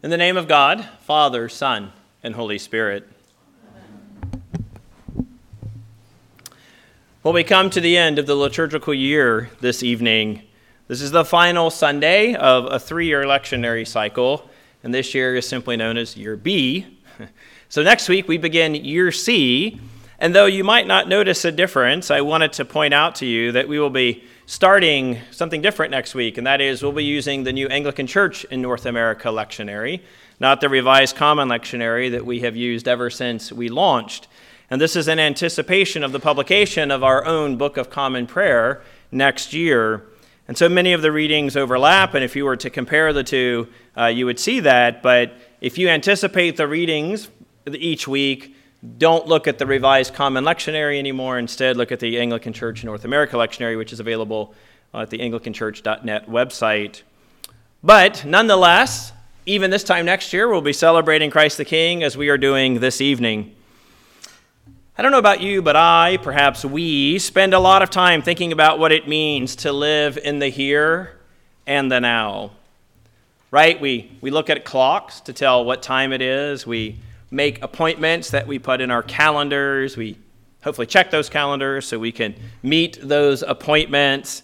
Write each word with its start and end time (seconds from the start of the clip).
In 0.00 0.10
the 0.10 0.16
name 0.16 0.36
of 0.36 0.46
God, 0.46 0.88
Father, 1.00 1.48
Son, 1.48 1.90
and 2.22 2.36
Holy 2.36 2.56
Spirit. 2.56 3.08
Well, 7.24 7.34
we 7.34 7.42
come 7.42 7.68
to 7.70 7.80
the 7.80 7.96
end 7.96 8.20
of 8.20 8.26
the 8.26 8.36
liturgical 8.36 8.94
year 8.94 9.50
this 9.60 9.82
evening. 9.82 10.42
This 10.86 11.00
is 11.00 11.10
the 11.10 11.24
final 11.24 11.68
Sunday 11.68 12.36
of 12.36 12.66
a 12.66 12.78
three 12.78 13.06
year 13.06 13.24
lectionary 13.24 13.84
cycle, 13.84 14.48
and 14.84 14.94
this 14.94 15.16
year 15.16 15.34
is 15.34 15.48
simply 15.48 15.76
known 15.76 15.96
as 15.96 16.16
Year 16.16 16.36
B. 16.36 16.98
So 17.70 17.82
next 17.82 18.08
week 18.08 18.28
we 18.28 18.38
begin 18.38 18.74
Year 18.74 19.12
C, 19.12 19.78
and 20.18 20.34
though 20.34 20.46
you 20.46 20.64
might 20.64 20.86
not 20.86 21.06
notice 21.06 21.44
a 21.44 21.52
difference, 21.52 22.10
I 22.10 22.22
wanted 22.22 22.54
to 22.54 22.64
point 22.64 22.94
out 22.94 23.16
to 23.16 23.26
you 23.26 23.52
that 23.52 23.68
we 23.68 23.78
will 23.78 23.90
be 23.90 24.24
starting 24.48 25.20
something 25.30 25.60
different 25.60 25.90
next 25.90 26.14
week, 26.14 26.38
and 26.38 26.46
that 26.46 26.58
is 26.58 26.82
we'll 26.82 26.90
be 26.90 27.04
using 27.04 27.44
the 27.44 27.52
new 27.52 27.68
Anglican 27.68 28.06
Church 28.06 28.44
in 28.44 28.62
North 28.62 28.86
America 28.86 29.28
lectionary, 29.28 30.00
not 30.40 30.62
the 30.62 30.70
Revised 30.70 31.16
Common 31.16 31.48
Lectionary 31.48 32.10
that 32.10 32.24
we 32.24 32.40
have 32.40 32.56
used 32.56 32.88
ever 32.88 33.10
since 33.10 33.52
we 33.52 33.68
launched. 33.68 34.26
And 34.70 34.80
this 34.80 34.96
is 34.96 35.06
in 35.06 35.18
anticipation 35.18 36.02
of 36.02 36.12
the 36.12 36.18
publication 36.18 36.90
of 36.90 37.04
our 37.04 37.26
own 37.26 37.58
Book 37.58 37.76
of 37.76 37.90
Common 37.90 38.26
Prayer 38.26 38.80
next 39.12 39.52
year. 39.52 40.06
And 40.48 40.56
so 40.56 40.66
many 40.66 40.94
of 40.94 41.02
the 41.02 41.12
readings 41.12 41.54
overlap, 41.54 42.14
and 42.14 42.24
if 42.24 42.34
you 42.34 42.46
were 42.46 42.56
to 42.56 42.70
compare 42.70 43.12
the 43.12 43.24
two, 43.24 43.68
uh, 43.98 44.06
you 44.06 44.24
would 44.24 44.38
see 44.38 44.60
that. 44.60 45.02
But 45.02 45.34
if 45.60 45.76
you 45.76 45.90
anticipate 45.90 46.56
the 46.56 46.66
readings 46.66 47.28
each 47.70 48.08
week, 48.08 48.56
don't 48.98 49.26
look 49.26 49.48
at 49.48 49.58
the 49.58 49.66
Revised 49.66 50.14
Common 50.14 50.44
Lectionary 50.44 50.98
anymore. 50.98 51.38
Instead, 51.38 51.76
look 51.76 51.90
at 51.90 51.98
the 51.98 52.20
Anglican 52.20 52.52
Church 52.52 52.84
North 52.84 53.04
America 53.04 53.36
Lectionary, 53.36 53.76
which 53.76 53.92
is 53.92 53.98
available 53.98 54.54
at 54.94 55.10
the 55.10 55.18
anglicanchurch.net 55.18 56.28
website. 56.28 57.02
But 57.82 58.24
nonetheless, 58.24 59.12
even 59.46 59.70
this 59.70 59.82
time 59.82 60.06
next 60.06 60.32
year, 60.32 60.48
we'll 60.48 60.60
be 60.60 60.72
celebrating 60.72 61.30
Christ 61.30 61.58
the 61.58 61.64
King 61.64 62.02
as 62.02 62.16
we 62.16 62.28
are 62.28 62.38
doing 62.38 62.80
this 62.80 63.00
evening. 63.00 63.54
I 64.96 65.02
don't 65.02 65.12
know 65.12 65.18
about 65.18 65.40
you, 65.40 65.62
but 65.62 65.76
I, 65.76 66.18
perhaps 66.22 66.64
we, 66.64 67.18
spend 67.18 67.54
a 67.54 67.60
lot 67.60 67.82
of 67.82 67.90
time 67.90 68.22
thinking 68.22 68.52
about 68.52 68.78
what 68.78 68.92
it 68.92 69.08
means 69.08 69.56
to 69.56 69.72
live 69.72 70.18
in 70.18 70.38
the 70.38 70.48
here 70.48 71.16
and 71.66 71.90
the 71.90 72.00
now. 72.00 72.52
Right? 73.50 73.80
We, 73.80 74.10
we 74.20 74.30
look 74.30 74.50
at 74.50 74.64
clocks 74.64 75.20
to 75.22 75.32
tell 75.32 75.64
what 75.64 75.82
time 75.82 76.12
it 76.12 76.20
is. 76.20 76.66
We 76.66 76.98
make 77.30 77.62
appointments 77.62 78.30
that 78.30 78.46
we 78.46 78.58
put 78.58 78.80
in 78.80 78.90
our 78.90 79.02
calendars. 79.02 79.96
We 79.96 80.16
hopefully 80.62 80.86
check 80.86 81.10
those 81.10 81.28
calendars 81.28 81.86
so 81.86 81.98
we 81.98 82.12
can 82.12 82.34
meet 82.62 82.98
those 83.02 83.42
appointments. 83.42 84.42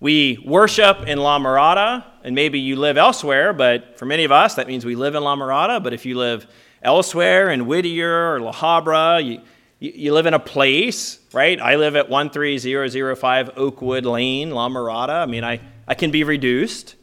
We 0.00 0.42
worship 0.44 1.06
in 1.06 1.18
La 1.18 1.38
Mirada, 1.38 2.04
and 2.22 2.34
maybe 2.34 2.60
you 2.60 2.76
live 2.76 2.96
elsewhere, 2.96 3.52
but 3.52 3.98
for 3.98 4.06
many 4.06 4.24
of 4.24 4.32
us, 4.32 4.54
that 4.54 4.68
means 4.68 4.84
we 4.84 4.94
live 4.94 5.14
in 5.14 5.22
La 5.22 5.36
Mirada. 5.36 5.82
But 5.82 5.92
if 5.92 6.06
you 6.06 6.16
live 6.16 6.46
elsewhere 6.82 7.50
in 7.50 7.66
Whittier 7.66 8.34
or 8.34 8.40
La 8.40 8.52
Habra, 8.52 9.24
you, 9.24 9.42
you 9.80 10.12
live 10.12 10.26
in 10.26 10.34
a 10.34 10.38
place, 10.38 11.18
right? 11.32 11.60
I 11.60 11.76
live 11.76 11.96
at 11.96 12.08
13005 12.08 13.50
Oakwood 13.56 14.04
Lane, 14.04 14.50
La 14.50 14.68
Mirada. 14.68 15.22
I 15.22 15.26
mean, 15.26 15.44
I, 15.44 15.60
I 15.86 15.94
can 15.94 16.10
be 16.10 16.24
reduced 16.24 16.94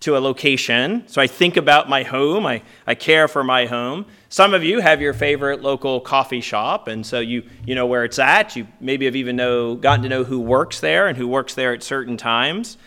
to 0.00 0.16
a 0.16 0.20
location. 0.20 1.04
So 1.06 1.20
I 1.20 1.26
think 1.26 1.56
about 1.56 1.88
my 1.88 2.02
home, 2.02 2.46
I, 2.46 2.62
I 2.86 2.94
care 2.94 3.28
for 3.28 3.44
my 3.44 3.66
home. 3.66 4.06
Some 4.32 4.54
of 4.54 4.62
you 4.62 4.78
have 4.78 5.00
your 5.00 5.12
favorite 5.12 5.60
local 5.60 6.00
coffee 6.00 6.40
shop, 6.40 6.86
and 6.86 7.04
so 7.04 7.18
you, 7.18 7.42
you 7.66 7.74
know 7.74 7.86
where 7.86 8.04
it's 8.04 8.20
at. 8.20 8.54
You 8.54 8.68
maybe 8.78 9.06
have 9.06 9.16
even 9.16 9.34
know, 9.34 9.74
gotten 9.74 10.04
to 10.04 10.08
know 10.08 10.22
who 10.22 10.38
works 10.38 10.78
there 10.78 11.08
and 11.08 11.18
who 11.18 11.26
works 11.26 11.54
there 11.54 11.72
at 11.72 11.82
certain 11.82 12.16
times. 12.16 12.78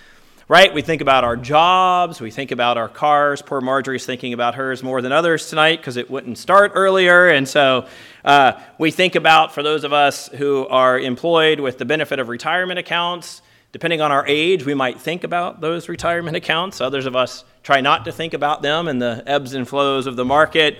Right? 0.47 0.73
We 0.73 0.81
think 0.81 1.01
about 1.01 1.25
our 1.25 1.35
jobs, 1.35 2.21
we 2.21 2.31
think 2.31 2.51
about 2.51 2.77
our 2.77 2.87
cars. 2.87 3.41
Poor 3.41 3.59
Marjorie's 3.59 4.05
thinking 4.05 4.31
about 4.31 4.55
hers 4.55 4.83
more 4.83 5.01
than 5.01 5.11
others 5.11 5.49
tonight 5.49 5.81
because 5.81 5.97
it 5.97 6.09
wouldn't 6.09 6.37
start 6.37 6.71
earlier. 6.75 7.27
And 7.27 7.45
so 7.45 7.87
uh, 8.23 8.53
we 8.77 8.89
think 8.89 9.15
about, 9.15 9.53
for 9.53 9.63
those 9.63 9.83
of 9.83 9.91
us 9.91 10.29
who 10.29 10.65
are 10.67 10.97
employed 10.97 11.59
with 11.59 11.77
the 11.77 11.85
benefit 11.85 12.19
of 12.19 12.29
retirement 12.29 12.79
accounts, 12.79 13.41
Depending 13.73 14.01
on 14.01 14.11
our 14.11 14.23
age, 14.27 14.67
we 14.67 14.75
might 14.75 15.01
think 15.01 15.23
about 15.23 15.59
those 15.59 15.89
retirement 15.89 16.37
accounts. 16.37 16.79
Others 16.79 17.07
of 17.07 17.15
us 17.15 17.43
try 17.63 17.81
not 17.81 18.05
to 18.05 18.11
think 18.11 18.35
about 18.35 18.61
them 18.61 18.87
and 18.87 19.01
the 19.01 19.23
ebbs 19.25 19.55
and 19.55 19.67
flows 19.67 20.05
of 20.05 20.15
the 20.15 20.23
market. 20.23 20.77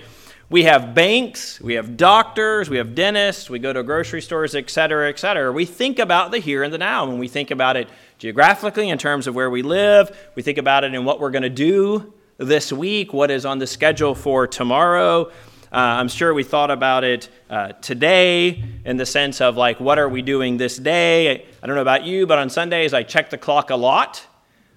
We 0.54 0.66
have 0.66 0.94
banks, 0.94 1.60
we 1.60 1.74
have 1.74 1.98
doctors, 1.98 2.70
we 2.70 2.78
have 2.78 2.94
dentists, 2.94 3.50
we 3.50 3.58
go 3.58 3.74
to 3.74 3.82
grocery 3.82 4.22
stores, 4.22 4.54
et 4.54 4.70
cetera, 4.70 5.10
et 5.10 5.18
cetera. 5.18 5.52
We 5.52 5.66
think 5.66 5.98
about 5.98 6.30
the 6.30 6.38
here 6.38 6.62
and 6.62 6.72
the 6.72 6.78
now. 6.78 7.08
When 7.08 7.18
we 7.18 7.28
think 7.28 7.50
about 7.50 7.76
it 7.76 7.90
geographically 8.20 8.90
in 8.90 9.00
terms 9.00 9.26
of 9.26 9.34
where 9.34 9.50
we 9.50 9.64
live, 9.64 10.16
we 10.36 10.44
think 10.44 10.60
about 10.60 10.84
it 10.84 10.94
in 10.94 11.06
what 11.06 11.20
we're 11.20 11.32
going 11.32 11.42
to 11.42 11.50
do 11.50 12.14
this 12.38 12.72
week, 12.72 13.14
what 13.14 13.32
is 13.32 13.48
on 13.48 13.58
the 13.58 13.66
schedule 13.66 14.14
for 14.14 14.46
tomorrow. 14.46 15.24
Uh, 15.24 15.32
I'm 15.72 16.08
sure 16.08 16.36
we 16.36 16.44
thought 16.44 16.70
about 16.70 17.04
it 17.04 17.30
uh, 17.50 17.70
today 17.82 18.64
in 18.86 18.98
the 18.98 19.08
sense 19.08 19.42
of 19.42 19.58
like, 19.58 19.80
what 19.80 19.98
are 19.98 20.08
we 20.08 20.22
doing 20.22 20.58
this 20.58 20.78
day? 20.78 21.48
I 21.64 21.66
don't 21.66 21.76
know 21.76 21.82
about 21.82 22.04
you, 22.04 22.28
but 22.28 22.38
on 22.38 22.52
Sundays 22.52 22.94
I 22.94 23.02
check 23.02 23.32
the 23.32 23.40
clock 23.40 23.72
a 23.72 23.76
lot 23.76 24.24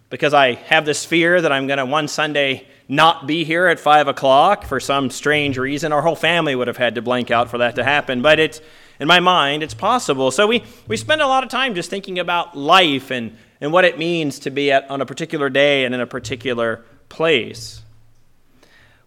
because 0.09 0.33
I 0.33 0.55
have 0.55 0.87
this 0.87 1.05
fear 1.05 1.39
that 1.39 1.53
I'm 1.53 1.67
going 1.67 1.81
to 1.81 1.85
one 1.85 2.09
Sunday 2.09 2.67
not 2.89 3.27
be 3.27 3.45
here 3.45 3.67
at 3.67 3.81
5 3.81 4.09
o'clock 4.09 4.65
for 4.65 4.79
some 4.79 5.11
strange 5.11 5.59
reason. 5.59 5.93
Our 5.93 6.03
whole 6.03 6.17
family 6.17 6.55
would 6.55 6.69
have 6.69 6.77
had 6.77 6.95
to 6.95 7.03
blank 7.03 7.31
out 7.31 7.51
for 7.51 7.59
that 7.59 7.75
to 7.77 7.85
happen, 7.85 8.23
but 8.23 8.39
it's 8.39 8.61
in 8.99 9.09
my 9.09 9.21
mind, 9.21 9.63
it's 9.63 9.75
possible. 9.75 10.31
So 10.31 10.47
we, 10.47 10.63
we 10.87 10.97
spend 10.97 11.21
a 11.21 11.27
lot 11.27 11.43
of 11.43 11.51
time 11.51 11.75
just 11.75 11.91
thinking 11.91 12.19
about 12.19 12.57
life 12.57 13.11
and, 13.11 13.37
and 13.61 13.73
what 13.73 13.85
it 13.85 13.99
means 13.99 14.39
to 14.41 14.51
be 14.51 14.73
at, 14.73 14.89
on 14.89 15.01
a 15.01 15.07
particular 15.07 15.51
day 15.51 15.85
and 15.85 15.95
in 15.95 16.01
a 16.01 16.07
particular 16.07 16.85
place. 17.09 17.83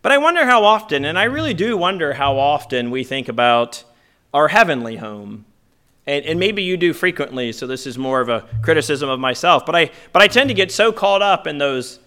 But 0.02 0.12
I 0.12 0.18
wonder 0.18 0.46
how 0.46 0.64
often, 0.64 1.06
and 1.06 1.18
I 1.18 1.24
really 1.24 1.54
do 1.54 1.76
wonder 1.76 2.14
how 2.14 2.38
often 2.38 2.92
we 2.92 3.04
think 3.04 3.28
about 3.28 3.84
our 4.34 4.48
heavenly 4.48 4.98
home. 4.98 5.46
And, 6.06 6.26
and 6.26 6.40
maybe 6.40 6.64
you 6.64 6.78
do 6.78 6.94
frequently, 6.94 7.52
so 7.52 7.68
this 7.68 7.86
is 7.86 7.98
more 7.98 8.22
of 8.22 8.30
a 8.30 8.48
criticism 8.62 9.10
of 9.10 9.20
myself. 9.20 9.66
But 9.66 9.76
I, 9.76 9.92
but 10.14 10.22
I 10.22 10.28
tend 10.28 10.50
to 10.50 10.54
get 10.54 10.72
so 10.72 10.92
caught 10.92 11.22
up 11.22 11.48
in 11.48 11.58
those, 11.58 12.00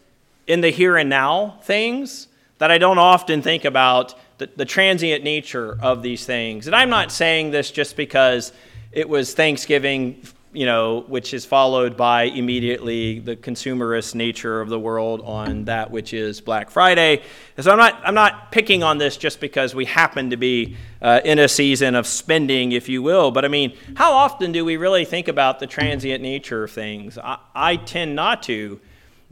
in 0.47 0.60
the 0.60 0.70
here 0.70 0.97
and 0.97 1.08
now 1.08 1.58
things, 1.62 2.28
that 2.58 2.70
I 2.70 2.78
don't 2.78 2.98
often 2.98 3.42
think 3.42 3.64
about 3.64 4.14
the, 4.38 4.48
the 4.56 4.64
transient 4.64 5.25
nature 5.25 5.78
of 5.80 6.03
these 6.03 6.25
things. 6.25 6.66
And 6.66 6.76
I'm 6.76 6.91
not 6.91 7.10
saying 7.10 7.50
this 7.50 7.70
just 7.70 7.97
because 7.97 8.52
it 8.92 9.08
was 9.08 9.34
Thanksgiving 9.34 10.22
you 10.52 10.66
know, 10.66 11.04
which 11.08 11.32
is 11.32 11.47
followed 11.47 11.97
by 11.97 12.25
immediately 12.25 13.19
the 13.20 13.34
consumerist 13.34 14.14
nature 14.14 14.60
of 14.60 14.69
the 14.69 14.78
world 14.78 15.22
on 15.25 15.64
that 15.64 15.91
which 15.91 16.12
is 16.12 16.42
Black 16.42 16.70
Friday. 16.70 17.22
so 17.58 17.70
I'm 17.70 17.78
not, 17.78 18.00
I'm 18.04 18.14
not 18.14 18.52
picking 18.52 18.82
on 18.82 18.98
this 18.98 19.16
just 19.16 19.41
because 19.41 19.75
we 19.75 19.86
happen 19.86 20.28
to 20.28 20.36
be 20.36 20.76
uh, 21.00 21.20
in 21.25 21.38
a 21.38 21.48
season 21.48 21.94
of 21.94 22.06
spending, 22.06 22.72
if 22.72 22.88
you 22.88 23.02
will. 23.02 23.31
But 23.31 23.47
I 23.47 23.48
mean, 23.48 23.76
how 23.94 24.12
often 24.12 24.52
do 24.52 24.62
we 24.64 24.76
really 24.76 25.06
think 25.06 25.26
about 25.26 25.58
the 25.58 25.66
transient 25.66 26.22
nature 26.22 26.64
of 26.64 26.70
things? 26.70 27.16
I, 27.16 27.38
I 27.54 27.76
tend 27.76 28.14
not 28.14 28.42
to. 28.44 28.78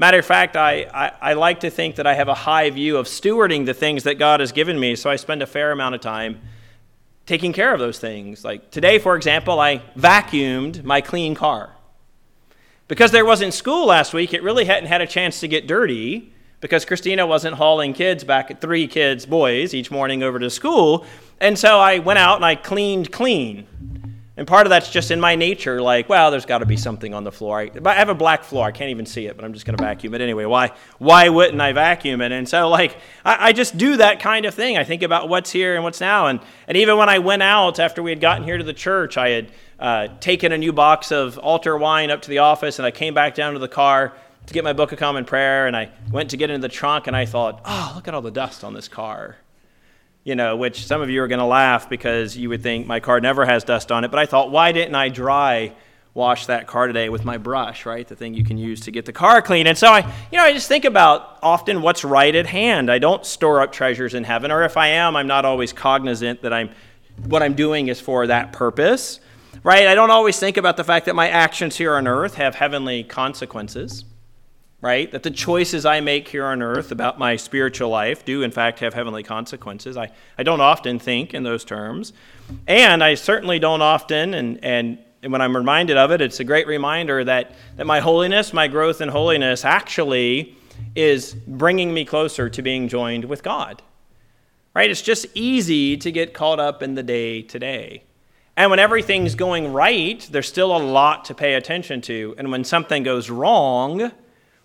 Matter 0.00 0.18
of 0.18 0.24
fact, 0.24 0.56
I, 0.56 0.86
I, 0.94 1.12
I 1.20 1.32
like 1.34 1.60
to 1.60 1.68
think 1.68 1.96
that 1.96 2.06
I 2.06 2.14
have 2.14 2.28
a 2.28 2.34
high 2.34 2.70
view 2.70 2.96
of 2.96 3.04
stewarding 3.04 3.66
the 3.66 3.74
things 3.74 4.04
that 4.04 4.14
God 4.18 4.40
has 4.40 4.50
given 4.50 4.80
me, 4.80 4.96
so 4.96 5.10
I 5.10 5.16
spend 5.16 5.42
a 5.42 5.46
fair 5.46 5.72
amount 5.72 5.94
of 5.94 6.00
time 6.00 6.40
taking 7.26 7.52
care 7.52 7.74
of 7.74 7.80
those 7.80 7.98
things. 7.98 8.42
Like 8.42 8.70
today, 8.70 8.98
for 8.98 9.14
example, 9.14 9.60
I 9.60 9.82
vacuumed 9.98 10.84
my 10.84 11.02
clean 11.02 11.34
car. 11.34 11.74
Because 12.88 13.10
there 13.10 13.26
wasn't 13.26 13.52
school 13.52 13.88
last 13.88 14.14
week, 14.14 14.32
it 14.32 14.42
really 14.42 14.64
hadn't 14.64 14.88
had 14.88 15.02
a 15.02 15.06
chance 15.06 15.38
to 15.40 15.48
get 15.48 15.66
dirty 15.66 16.32
because 16.60 16.86
Christina 16.86 17.26
wasn't 17.26 17.56
hauling 17.56 17.92
kids 17.92 18.24
back, 18.24 18.58
three 18.58 18.86
kids, 18.86 19.26
boys, 19.26 19.74
each 19.74 19.90
morning 19.90 20.22
over 20.22 20.38
to 20.38 20.48
school. 20.48 21.04
And 21.40 21.58
so 21.58 21.78
I 21.78 21.98
went 21.98 22.18
out 22.18 22.36
and 22.36 22.44
I 22.46 22.54
cleaned 22.54 23.12
clean. 23.12 23.66
And 24.36 24.46
part 24.46 24.64
of 24.64 24.70
that's 24.70 24.90
just 24.90 25.10
in 25.10 25.20
my 25.20 25.34
nature, 25.34 25.82
like, 25.82 26.08
well, 26.08 26.30
there's 26.30 26.46
got 26.46 26.58
to 26.58 26.66
be 26.66 26.76
something 26.76 27.12
on 27.14 27.24
the 27.24 27.32
floor. 27.32 27.60
I, 27.60 27.70
I, 27.84 27.94
have 27.94 28.08
a 28.08 28.14
black 28.14 28.44
floor. 28.44 28.64
I 28.64 28.70
can't 28.70 28.90
even 28.90 29.04
see 29.04 29.26
it, 29.26 29.36
but 29.36 29.44
I'm 29.44 29.52
just 29.52 29.66
going 29.66 29.76
to 29.76 29.82
vacuum 29.82 30.14
it 30.14 30.20
anyway. 30.20 30.44
Why, 30.44 30.72
why 30.98 31.28
wouldn't 31.28 31.60
I 31.60 31.72
vacuum 31.72 32.20
it? 32.20 32.30
And 32.30 32.48
so, 32.48 32.68
like, 32.68 32.96
I, 33.24 33.48
I, 33.48 33.52
just 33.52 33.76
do 33.76 33.96
that 33.96 34.20
kind 34.20 34.46
of 34.46 34.54
thing. 34.54 34.78
I 34.78 34.84
think 34.84 35.02
about 35.02 35.28
what's 35.28 35.50
here 35.50 35.74
and 35.74 35.82
what's 35.82 36.00
now. 36.00 36.28
And, 36.28 36.40
and 36.68 36.76
even 36.76 36.96
when 36.96 37.08
I 37.08 37.18
went 37.18 37.42
out 37.42 37.80
after 37.80 38.02
we 38.02 38.12
had 38.12 38.20
gotten 38.20 38.44
here 38.44 38.56
to 38.56 38.64
the 38.64 38.72
church, 38.72 39.18
I 39.18 39.30
had 39.30 39.52
uh, 39.80 40.08
taken 40.20 40.52
a 40.52 40.58
new 40.58 40.72
box 40.72 41.10
of 41.10 41.36
altar 41.38 41.76
wine 41.76 42.10
up 42.10 42.22
to 42.22 42.30
the 42.30 42.38
office, 42.38 42.78
and 42.78 42.86
I 42.86 42.92
came 42.92 43.14
back 43.14 43.34
down 43.34 43.54
to 43.54 43.58
the 43.58 43.68
car 43.68 44.14
to 44.46 44.54
get 44.54 44.62
my 44.62 44.72
Book 44.72 44.92
of 44.92 44.98
Common 44.98 45.24
Prayer, 45.24 45.66
and 45.66 45.76
I 45.76 45.90
went 46.10 46.30
to 46.30 46.36
get 46.36 46.50
into 46.50 46.62
the 46.62 46.72
trunk, 46.72 47.08
and 47.08 47.16
I 47.16 47.26
thought, 47.26 47.60
oh, 47.64 47.92
look 47.96 48.06
at 48.06 48.14
all 48.14 48.22
the 48.22 48.30
dust 48.30 48.62
on 48.62 48.74
this 48.74 48.88
car 48.88 49.36
you 50.24 50.34
know, 50.34 50.56
which 50.56 50.84
some 50.86 51.00
of 51.00 51.10
you 51.10 51.22
are 51.22 51.28
going 51.28 51.38
to 51.38 51.44
laugh 51.44 51.88
because 51.88 52.36
you 52.36 52.48
would 52.48 52.62
think 52.62 52.86
my 52.86 53.00
car 53.00 53.20
never 53.20 53.46
has 53.46 53.64
dust 53.64 53.90
on 53.90 54.04
it. 54.04 54.10
But 54.10 54.20
I 54.20 54.26
thought, 54.26 54.50
why 54.50 54.72
didn't 54.72 54.94
I 54.94 55.08
dry 55.08 55.72
wash 56.12 56.46
that 56.46 56.66
car 56.66 56.86
today 56.86 57.08
with 57.08 57.24
my 57.24 57.38
brush, 57.38 57.86
right? 57.86 58.06
The 58.06 58.16
thing 58.16 58.34
you 58.34 58.44
can 58.44 58.58
use 58.58 58.80
to 58.80 58.90
get 58.90 59.06
the 59.06 59.12
car 59.12 59.40
clean. 59.40 59.66
And 59.66 59.78
so 59.78 59.88
I, 59.88 60.00
you 60.30 60.38
know, 60.38 60.44
I 60.44 60.52
just 60.52 60.68
think 60.68 60.84
about 60.84 61.38
often 61.42 61.82
what's 61.82 62.04
right 62.04 62.34
at 62.34 62.46
hand. 62.46 62.90
I 62.90 62.98
don't 62.98 63.24
store 63.24 63.60
up 63.60 63.72
treasures 63.72 64.14
in 64.14 64.24
heaven, 64.24 64.50
or 64.50 64.64
if 64.64 64.76
I 64.76 64.88
am, 64.88 65.16
I'm 65.16 65.28
not 65.28 65.44
always 65.44 65.72
cognizant 65.72 66.42
that 66.42 66.52
I'm 66.52 66.70
what 67.26 67.42
I'm 67.42 67.54
doing 67.54 67.88
is 67.88 68.00
for 68.00 68.26
that 68.26 68.52
purpose. 68.52 69.20
Right? 69.62 69.86
I 69.86 69.94
don't 69.94 70.10
always 70.10 70.38
think 70.38 70.56
about 70.56 70.76
the 70.76 70.84
fact 70.84 71.06
that 71.06 71.14
my 71.14 71.28
actions 71.28 71.76
here 71.76 71.94
on 71.94 72.08
earth 72.08 72.34
have 72.36 72.54
heavenly 72.54 73.04
consequences. 73.04 74.04
Right? 74.80 75.10
That 75.12 75.22
the 75.22 75.30
choices 75.30 75.84
I 75.84 76.00
make 76.00 76.28
here 76.28 76.46
on 76.46 76.62
earth 76.62 76.90
about 76.90 77.18
my 77.18 77.36
spiritual 77.36 77.90
life 77.90 78.24
do, 78.24 78.42
in 78.42 78.50
fact, 78.50 78.80
have 78.80 78.94
heavenly 78.94 79.22
consequences. 79.22 79.96
I, 79.96 80.10
I 80.38 80.42
don't 80.42 80.60
often 80.60 80.98
think 80.98 81.34
in 81.34 81.42
those 81.42 81.64
terms. 81.64 82.12
And 82.66 83.04
I 83.04 83.14
certainly 83.14 83.58
don't 83.58 83.82
often, 83.82 84.32
and, 84.34 84.62
and, 84.64 84.98
and 85.22 85.32
when 85.32 85.42
I'm 85.42 85.54
reminded 85.54 85.98
of 85.98 86.10
it, 86.10 86.22
it's 86.22 86.40
a 86.40 86.44
great 86.44 86.66
reminder 86.66 87.22
that, 87.24 87.54
that 87.76 87.86
my 87.86 88.00
holiness, 88.00 88.52
my 88.52 88.68
growth 88.68 89.00
in 89.02 89.10
holiness, 89.10 89.64
actually 89.64 90.56
is 90.94 91.34
bringing 91.34 91.92
me 91.92 92.06
closer 92.06 92.48
to 92.48 92.62
being 92.62 92.88
joined 92.88 93.26
with 93.26 93.42
God. 93.42 93.82
Right? 94.74 94.90
It's 94.90 95.02
just 95.02 95.26
easy 95.34 95.96
to 95.98 96.10
get 96.10 96.32
caught 96.32 96.60
up 96.60 96.82
in 96.82 96.94
the 96.94 97.02
day 97.02 97.42
to 97.42 97.58
day. 97.58 98.04
And 98.56 98.70
when 98.70 98.78
everything's 98.78 99.34
going 99.34 99.72
right, 99.72 100.26
there's 100.30 100.48
still 100.48 100.74
a 100.74 100.78
lot 100.78 101.26
to 101.26 101.34
pay 101.34 101.54
attention 101.54 102.00
to. 102.02 102.34
And 102.38 102.50
when 102.50 102.64
something 102.64 103.02
goes 103.02 103.28
wrong, 103.30 104.12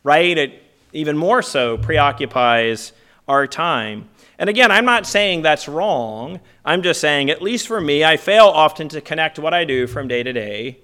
right? 0.06 0.38
It 0.38 0.64
even 0.94 1.18
more 1.18 1.42
so 1.42 1.78
preoccupies 1.78 2.94
our 3.28 3.48
time. 3.48 4.08
And 4.38 4.50
again, 4.50 4.70
I'm 4.70 4.86
not 4.86 5.08
saying 5.08 5.42
that's 5.42 5.68
wrong. 5.68 6.40
I'm 6.64 6.84
just 6.84 7.02
saying, 7.02 7.32
at 7.32 7.42
least 7.42 7.68
for 7.68 7.82
me, 7.82 8.06
I 8.06 8.16
fail 8.16 8.46
often 8.46 8.88
to 8.90 9.02
connect 9.02 9.40
what 9.40 9.54
I 9.54 9.66
do 9.66 9.88
from 9.88 10.08
day 10.08 10.22
to 10.22 10.32
day 10.32 10.80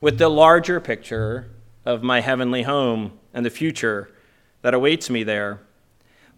with 0.00 0.18
the 0.18 0.28
larger 0.28 0.78
picture 0.78 1.50
of 1.86 2.02
my 2.02 2.20
heavenly 2.20 2.64
home 2.64 3.18
and 3.32 3.46
the 3.46 3.50
future 3.50 4.10
that 4.60 4.74
awaits 4.74 5.08
me 5.08 5.22
there. 5.22 5.60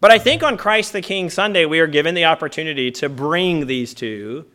But 0.00 0.12
I 0.12 0.18
think 0.18 0.44
on 0.44 0.56
Christ 0.56 0.92
the 0.92 1.02
King 1.02 1.30
Sunday, 1.30 1.64
we 1.64 1.80
are 1.80 1.88
given 1.88 2.14
the 2.14 2.26
opportunity 2.26 2.92
to 2.92 3.08
bring 3.08 3.66
these 3.66 3.94
two 3.94 4.46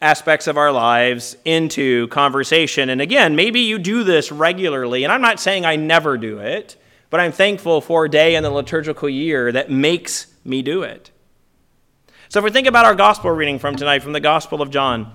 aspects 0.00 0.46
of 0.46 0.56
our 0.56 0.70
lives 0.70 1.36
into 1.44 2.06
conversation. 2.08 2.90
And 2.90 3.00
again, 3.00 3.34
maybe 3.34 3.60
you 3.60 3.80
do 3.80 4.04
this 4.04 4.30
regularly, 4.30 5.02
and 5.02 5.12
I'm 5.12 5.20
not 5.20 5.40
saying 5.40 5.64
I 5.64 5.74
never 5.74 6.16
do 6.16 6.38
it, 6.38 6.76
but 7.12 7.20
I'm 7.20 7.30
thankful 7.30 7.82
for 7.82 8.06
a 8.06 8.10
day 8.10 8.36
in 8.36 8.42
the 8.42 8.48
liturgical 8.48 9.06
year 9.06 9.52
that 9.52 9.70
makes 9.70 10.28
me 10.46 10.62
do 10.62 10.82
it. 10.82 11.10
So 12.30 12.38
if 12.38 12.44
we 12.44 12.50
think 12.50 12.66
about 12.66 12.86
our 12.86 12.94
gospel 12.94 13.30
reading 13.30 13.58
from 13.58 13.76
tonight, 13.76 14.02
from 14.02 14.14
the 14.14 14.20
Gospel 14.20 14.62
of 14.62 14.70
John, 14.70 15.12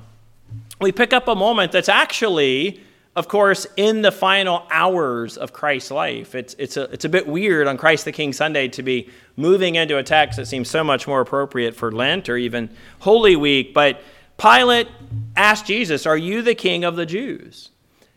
we 0.79 0.91
pick 0.91 1.11
up 1.11 1.27
a 1.27 1.33
moment 1.33 1.71
that's 1.71 1.89
actually, 1.89 2.83
of 3.15 3.27
course, 3.27 3.65
in 3.77 4.03
the 4.03 4.11
final 4.11 4.67
hours 4.69 5.37
of 5.37 5.53
Christ's 5.53 5.89
life. 5.89 6.35
It's, 6.35 6.53
it's, 6.59 6.77
a, 6.77 6.83
it's 6.83 7.05
a 7.05 7.09
bit 7.09 7.25
weird 7.25 7.65
on 7.65 7.77
Christ 7.77 8.05
the 8.05 8.11
King 8.11 8.31
Sunday 8.31 8.67
to 8.67 8.83
be 8.83 9.09
moving 9.35 9.73
into 9.73 9.97
a 9.97 10.03
text 10.03 10.37
that 10.37 10.45
seems 10.45 10.69
so 10.69 10.83
much 10.83 11.07
more 11.07 11.21
appropriate 11.21 11.75
for 11.75 11.91
Lent 11.91 12.29
or 12.29 12.37
even 12.37 12.69
Holy 12.99 13.35
Week. 13.35 13.73
But 13.73 14.03
Pilate 14.37 14.87
asked 15.35 15.65
Jesus, 15.65 16.05
Are 16.05 16.15
you 16.15 16.43
the 16.43 16.53
king 16.53 16.83
of 16.83 16.95
the 16.95 17.07
Jews? 17.07 17.71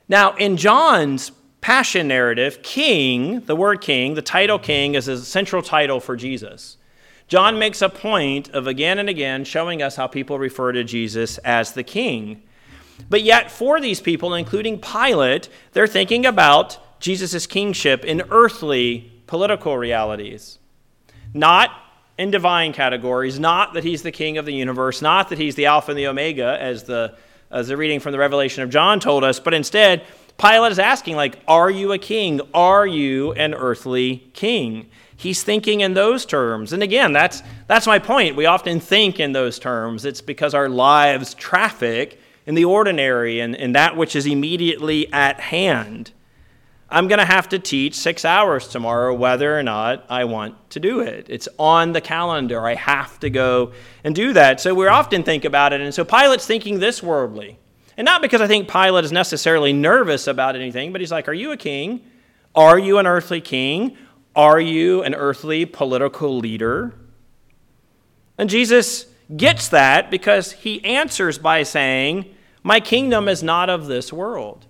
Now, 0.06 0.36
in 0.36 0.58
John's 0.58 1.32
passion 1.60 2.08
narrative, 2.08 2.62
king, 2.62 3.40
the 3.40 3.56
word 3.56 3.80
king, 3.80 4.14
the 4.14 4.22
title 4.22 4.58
king, 4.58 4.94
is 4.94 5.08
a 5.08 5.22
central 5.24 5.62
title 5.62 6.00
for 6.00 6.16
Jesus. 6.16 6.76
John 7.28 7.58
makes 7.58 7.80
a 7.80 7.88
point 7.88 8.50
of 8.50 8.66
again 8.66 8.98
and 8.98 9.08
again 9.08 9.44
showing 9.44 9.82
us 9.82 9.96
how 9.96 10.06
people 10.06 10.38
refer 10.38 10.72
to 10.72 10.82
Jesus 10.82 11.38
as 11.38 11.72
the 11.72 11.84
king. 11.84 12.42
But 13.08 13.22
yet, 13.22 13.50
for 13.50 13.80
these 13.80 14.00
people, 14.00 14.34
including 14.34 14.80
Pilate, 14.80 15.48
they're 15.72 15.86
thinking 15.86 16.26
about 16.26 16.78
Jesus' 17.00 17.46
kingship 17.46 18.04
in 18.04 18.22
earthly 18.30 19.12
political 19.26 19.78
realities, 19.78 20.58
not 21.32 21.70
in 22.18 22.30
divine 22.30 22.72
categories, 22.72 23.38
not 23.38 23.74
that 23.74 23.84
he's 23.84 24.02
the 24.02 24.12
king 24.12 24.36
of 24.36 24.44
the 24.44 24.52
universe, 24.52 25.00
not 25.00 25.28
that 25.30 25.38
he's 25.38 25.54
the 25.54 25.66
Alpha 25.66 25.92
and 25.92 25.98
the 25.98 26.08
Omega, 26.08 26.58
as 26.60 26.82
the, 26.82 27.16
as 27.50 27.68
the 27.68 27.76
reading 27.76 28.00
from 28.00 28.12
the 28.12 28.18
Revelation 28.18 28.62
of 28.62 28.70
John 28.70 29.00
told 29.00 29.24
us, 29.24 29.40
but 29.40 29.54
instead, 29.54 30.04
Pilate 30.40 30.72
is 30.72 30.78
asking, 30.78 31.16
like, 31.16 31.38
are 31.46 31.70
you 31.70 31.92
a 31.92 31.98
king? 31.98 32.40
Are 32.54 32.86
you 32.86 33.32
an 33.32 33.52
earthly 33.52 34.30
king? 34.32 34.88
He's 35.14 35.42
thinking 35.42 35.82
in 35.82 35.92
those 35.92 36.24
terms. 36.24 36.72
And 36.72 36.82
again, 36.82 37.12
that's, 37.12 37.42
that's 37.66 37.86
my 37.86 37.98
point. 37.98 38.36
We 38.36 38.46
often 38.46 38.80
think 38.80 39.20
in 39.20 39.32
those 39.32 39.58
terms. 39.58 40.06
It's 40.06 40.22
because 40.22 40.54
our 40.54 40.70
lives 40.70 41.34
traffic 41.34 42.18
in 42.46 42.54
the 42.54 42.64
ordinary 42.64 43.40
and 43.40 43.54
in 43.54 43.72
that 43.72 43.98
which 43.98 44.16
is 44.16 44.24
immediately 44.24 45.12
at 45.12 45.40
hand. 45.40 46.12
I'm 46.88 47.06
going 47.06 47.18
to 47.18 47.26
have 47.26 47.50
to 47.50 47.58
teach 47.58 47.94
six 47.94 48.24
hours 48.24 48.66
tomorrow 48.66 49.12
whether 49.12 49.58
or 49.58 49.62
not 49.62 50.06
I 50.08 50.24
want 50.24 50.70
to 50.70 50.80
do 50.80 51.00
it. 51.00 51.26
It's 51.28 51.48
on 51.58 51.92
the 51.92 52.00
calendar. 52.00 52.66
I 52.66 52.76
have 52.76 53.20
to 53.20 53.28
go 53.28 53.72
and 54.04 54.14
do 54.14 54.32
that. 54.32 54.58
So 54.58 54.74
we 54.74 54.86
often 54.86 55.22
think 55.22 55.44
about 55.44 55.74
it. 55.74 55.82
And 55.82 55.92
so 55.92 56.02
Pilate's 56.02 56.46
thinking 56.46 56.78
this 56.78 57.02
worldly. 57.02 57.58
And 58.00 58.06
not 58.06 58.22
because 58.22 58.40
I 58.40 58.46
think 58.46 58.66
Pilate 58.66 59.04
is 59.04 59.12
necessarily 59.12 59.74
nervous 59.74 60.26
about 60.26 60.56
anything, 60.56 60.90
but 60.90 61.02
he's 61.02 61.12
like, 61.12 61.28
Are 61.28 61.34
you 61.34 61.52
a 61.52 61.56
king? 61.58 62.00
Are 62.54 62.78
you 62.78 62.96
an 62.96 63.06
earthly 63.06 63.42
king? 63.42 63.94
Are 64.34 64.58
you 64.58 65.02
an 65.02 65.14
earthly 65.14 65.66
political 65.66 66.38
leader? 66.38 66.94
And 68.38 68.48
Jesus 68.48 69.04
gets 69.36 69.68
that 69.68 70.10
because 70.10 70.52
he 70.52 70.82
answers 70.82 71.36
by 71.36 71.62
saying, 71.62 72.34
My 72.62 72.80
kingdom 72.80 73.28
is 73.28 73.42
not 73.42 73.68
of 73.68 73.84
this 73.84 74.10
world. 74.10 74.64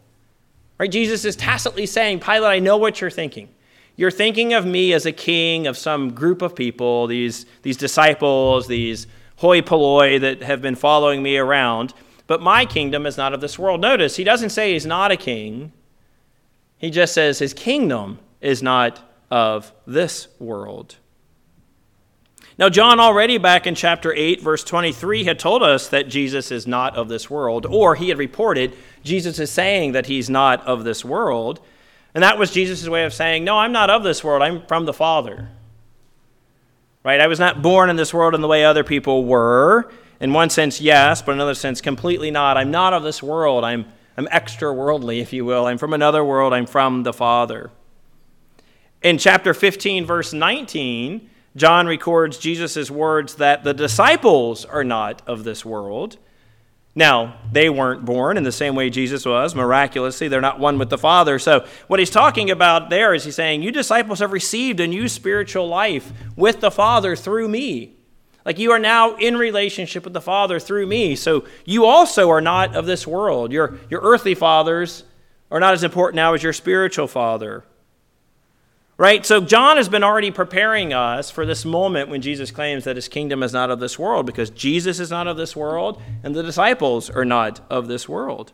Right? 0.76 0.90
Jesus 0.90 1.24
is 1.24 1.36
tacitly 1.36 1.86
saying, 1.86 2.18
Pilate, 2.18 2.50
I 2.50 2.58
know 2.58 2.78
what 2.78 3.00
you're 3.00 3.10
thinking. 3.10 3.48
You're 3.94 4.10
thinking 4.10 4.54
of 4.54 4.66
me 4.66 4.92
as 4.92 5.06
a 5.06 5.12
king 5.12 5.68
of 5.68 5.78
some 5.78 6.14
group 6.14 6.42
of 6.42 6.56
people, 6.56 7.06
these, 7.06 7.46
these 7.62 7.76
disciples, 7.76 8.66
these 8.66 9.06
hoi 9.36 9.60
polloi 9.60 10.18
that 10.18 10.42
have 10.42 10.60
been 10.60 10.74
following 10.74 11.22
me 11.22 11.36
around. 11.38 11.94
But 12.30 12.40
my 12.40 12.64
kingdom 12.64 13.06
is 13.06 13.16
not 13.16 13.34
of 13.34 13.40
this 13.40 13.58
world. 13.58 13.80
Notice, 13.80 14.14
he 14.14 14.22
doesn't 14.22 14.50
say 14.50 14.72
he's 14.72 14.86
not 14.86 15.10
a 15.10 15.16
king, 15.16 15.72
he 16.78 16.88
just 16.88 17.12
says 17.12 17.40
his 17.40 17.52
kingdom 17.52 18.20
is 18.40 18.62
not 18.62 19.00
of 19.32 19.72
this 19.84 20.28
world. 20.38 20.94
Now, 22.56 22.68
John 22.68 23.00
already 23.00 23.36
back 23.36 23.66
in 23.66 23.74
chapter 23.74 24.14
8, 24.14 24.42
verse 24.42 24.62
23, 24.62 25.24
had 25.24 25.40
told 25.40 25.64
us 25.64 25.88
that 25.88 26.08
Jesus 26.08 26.52
is 26.52 26.68
not 26.68 26.94
of 26.94 27.08
this 27.08 27.28
world, 27.28 27.66
or 27.66 27.96
he 27.96 28.10
had 28.10 28.18
reported 28.18 28.76
Jesus 29.02 29.40
is 29.40 29.50
saying 29.50 29.90
that 29.90 30.06
he's 30.06 30.30
not 30.30 30.64
of 30.68 30.84
this 30.84 31.04
world. 31.04 31.58
And 32.14 32.22
that 32.22 32.38
was 32.38 32.52
Jesus' 32.52 32.88
way 32.88 33.02
of 33.02 33.12
saying, 33.12 33.42
No, 33.42 33.58
I'm 33.58 33.72
not 33.72 33.90
of 33.90 34.04
this 34.04 34.22
world, 34.22 34.40
I'm 34.40 34.64
from 34.68 34.84
the 34.84 34.94
Father. 34.94 35.48
Right? 37.02 37.20
I 37.20 37.26
was 37.26 37.40
not 37.40 37.60
born 37.60 37.90
in 37.90 37.96
this 37.96 38.14
world 38.14 38.36
in 38.36 38.40
the 38.40 38.46
way 38.46 38.64
other 38.64 38.84
people 38.84 39.24
were. 39.24 39.90
In 40.20 40.34
one 40.34 40.50
sense, 40.50 40.80
yes, 40.80 41.22
but 41.22 41.32
in 41.32 41.38
another 41.38 41.54
sense, 41.54 41.80
completely 41.80 42.30
not. 42.30 42.58
I'm 42.58 42.70
not 42.70 42.92
of 42.92 43.02
this 43.02 43.22
world. 43.22 43.64
I'm, 43.64 43.86
I'm 44.18 44.28
extra 44.30 44.72
worldly, 44.72 45.20
if 45.20 45.32
you 45.32 45.46
will. 45.46 45.66
I'm 45.66 45.78
from 45.78 45.94
another 45.94 46.22
world. 46.22 46.52
I'm 46.52 46.66
from 46.66 47.04
the 47.04 47.12
Father. 47.12 47.70
In 49.02 49.16
chapter 49.16 49.54
15, 49.54 50.04
verse 50.04 50.34
19, 50.34 51.30
John 51.56 51.86
records 51.86 52.36
Jesus' 52.36 52.90
words 52.90 53.36
that 53.36 53.64
the 53.64 53.72
disciples 53.72 54.66
are 54.66 54.84
not 54.84 55.22
of 55.26 55.44
this 55.44 55.64
world. 55.64 56.18
Now, 56.94 57.36
they 57.50 57.70
weren't 57.70 58.04
born 58.04 58.36
in 58.36 58.42
the 58.42 58.52
same 58.52 58.74
way 58.74 58.90
Jesus 58.90 59.24
was, 59.24 59.54
miraculously. 59.54 60.28
They're 60.28 60.40
not 60.40 60.58
one 60.58 60.78
with 60.78 60.90
the 60.90 60.98
Father. 60.98 61.38
So, 61.38 61.64
what 61.86 61.98
he's 61.98 62.10
talking 62.10 62.50
about 62.50 62.90
there 62.90 63.14
is 63.14 63.24
he's 63.24 63.36
saying, 63.36 63.62
You 63.62 63.70
disciples 63.70 64.18
have 64.18 64.32
received 64.32 64.80
a 64.80 64.86
new 64.86 65.08
spiritual 65.08 65.66
life 65.68 66.12
with 66.36 66.60
the 66.60 66.70
Father 66.70 67.16
through 67.16 67.48
me. 67.48 67.96
Like 68.44 68.58
you 68.58 68.72
are 68.72 68.78
now 68.78 69.16
in 69.16 69.36
relationship 69.36 70.04
with 70.04 70.12
the 70.12 70.20
Father 70.20 70.58
through 70.58 70.86
me. 70.86 71.14
So 71.14 71.44
you 71.64 71.84
also 71.84 72.30
are 72.30 72.40
not 72.40 72.74
of 72.74 72.86
this 72.86 73.06
world. 73.06 73.52
Your, 73.52 73.78
your 73.90 74.00
earthly 74.02 74.34
fathers 74.34 75.04
are 75.50 75.60
not 75.60 75.74
as 75.74 75.84
important 75.84 76.16
now 76.16 76.34
as 76.34 76.42
your 76.42 76.52
spiritual 76.52 77.06
father. 77.06 77.64
Right? 78.96 79.24
So 79.24 79.40
John 79.40 79.78
has 79.78 79.88
been 79.88 80.04
already 80.04 80.30
preparing 80.30 80.92
us 80.92 81.30
for 81.30 81.46
this 81.46 81.64
moment 81.64 82.10
when 82.10 82.20
Jesus 82.20 82.50
claims 82.50 82.84
that 82.84 82.96
his 82.96 83.08
kingdom 83.08 83.42
is 83.42 83.52
not 83.52 83.70
of 83.70 83.80
this 83.80 83.98
world 83.98 84.26
because 84.26 84.50
Jesus 84.50 85.00
is 85.00 85.10
not 85.10 85.26
of 85.26 85.38
this 85.38 85.56
world 85.56 86.00
and 86.22 86.34
the 86.34 86.42
disciples 86.42 87.08
are 87.08 87.24
not 87.24 87.60
of 87.70 87.88
this 87.88 88.08
world. 88.08 88.52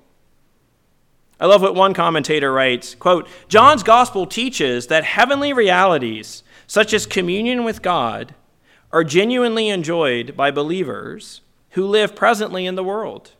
I 1.38 1.46
love 1.46 1.62
what 1.62 1.74
one 1.74 1.94
commentator 1.94 2.52
writes, 2.52 2.94
quote, 2.94 3.28
John's 3.48 3.82
gospel 3.82 4.24
teaches 4.24 4.86
that 4.86 5.04
heavenly 5.04 5.52
realities 5.52 6.42
such 6.66 6.94
as 6.94 7.06
communion 7.06 7.64
with 7.64 7.82
God 7.82 8.34
are 8.92 9.04
genuinely 9.04 9.68
enjoyed 9.68 10.36
by 10.36 10.50
believers 10.50 11.40
who 11.70 11.86
live 11.86 12.16
presently 12.16 12.66
in 12.66 12.74
the 12.74 12.84
world. 12.84 13.32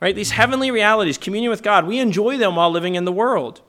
Right? 0.00 0.16
These 0.16 0.30
heavenly 0.30 0.70
realities, 0.70 1.18
communion 1.18 1.50
with 1.50 1.62
God, 1.62 1.86
we 1.86 1.98
enjoy 1.98 2.38
them 2.38 2.56
while 2.56 2.70
living 2.70 2.94
in 2.94 3.04
the 3.04 3.12
world. 3.12 3.60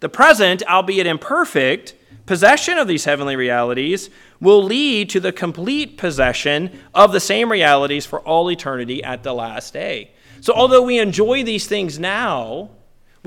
The 0.00 0.08
present, 0.08 0.62
albeit 0.68 1.06
imperfect, 1.06 1.94
possession 2.26 2.78
of 2.78 2.88
these 2.88 3.04
heavenly 3.04 3.36
realities 3.36 4.10
will 4.40 4.62
lead 4.62 5.10
to 5.10 5.20
the 5.20 5.32
complete 5.32 5.96
possession 5.96 6.78
of 6.94 7.12
the 7.12 7.20
same 7.20 7.50
realities 7.50 8.04
for 8.04 8.20
all 8.20 8.50
eternity 8.50 9.02
at 9.02 9.22
the 9.22 9.32
last 9.32 9.72
day. 9.72 10.10
So, 10.40 10.52
although 10.52 10.82
we 10.82 10.98
enjoy 10.98 11.42
these 11.42 11.66
things 11.66 11.98
now, 11.98 12.70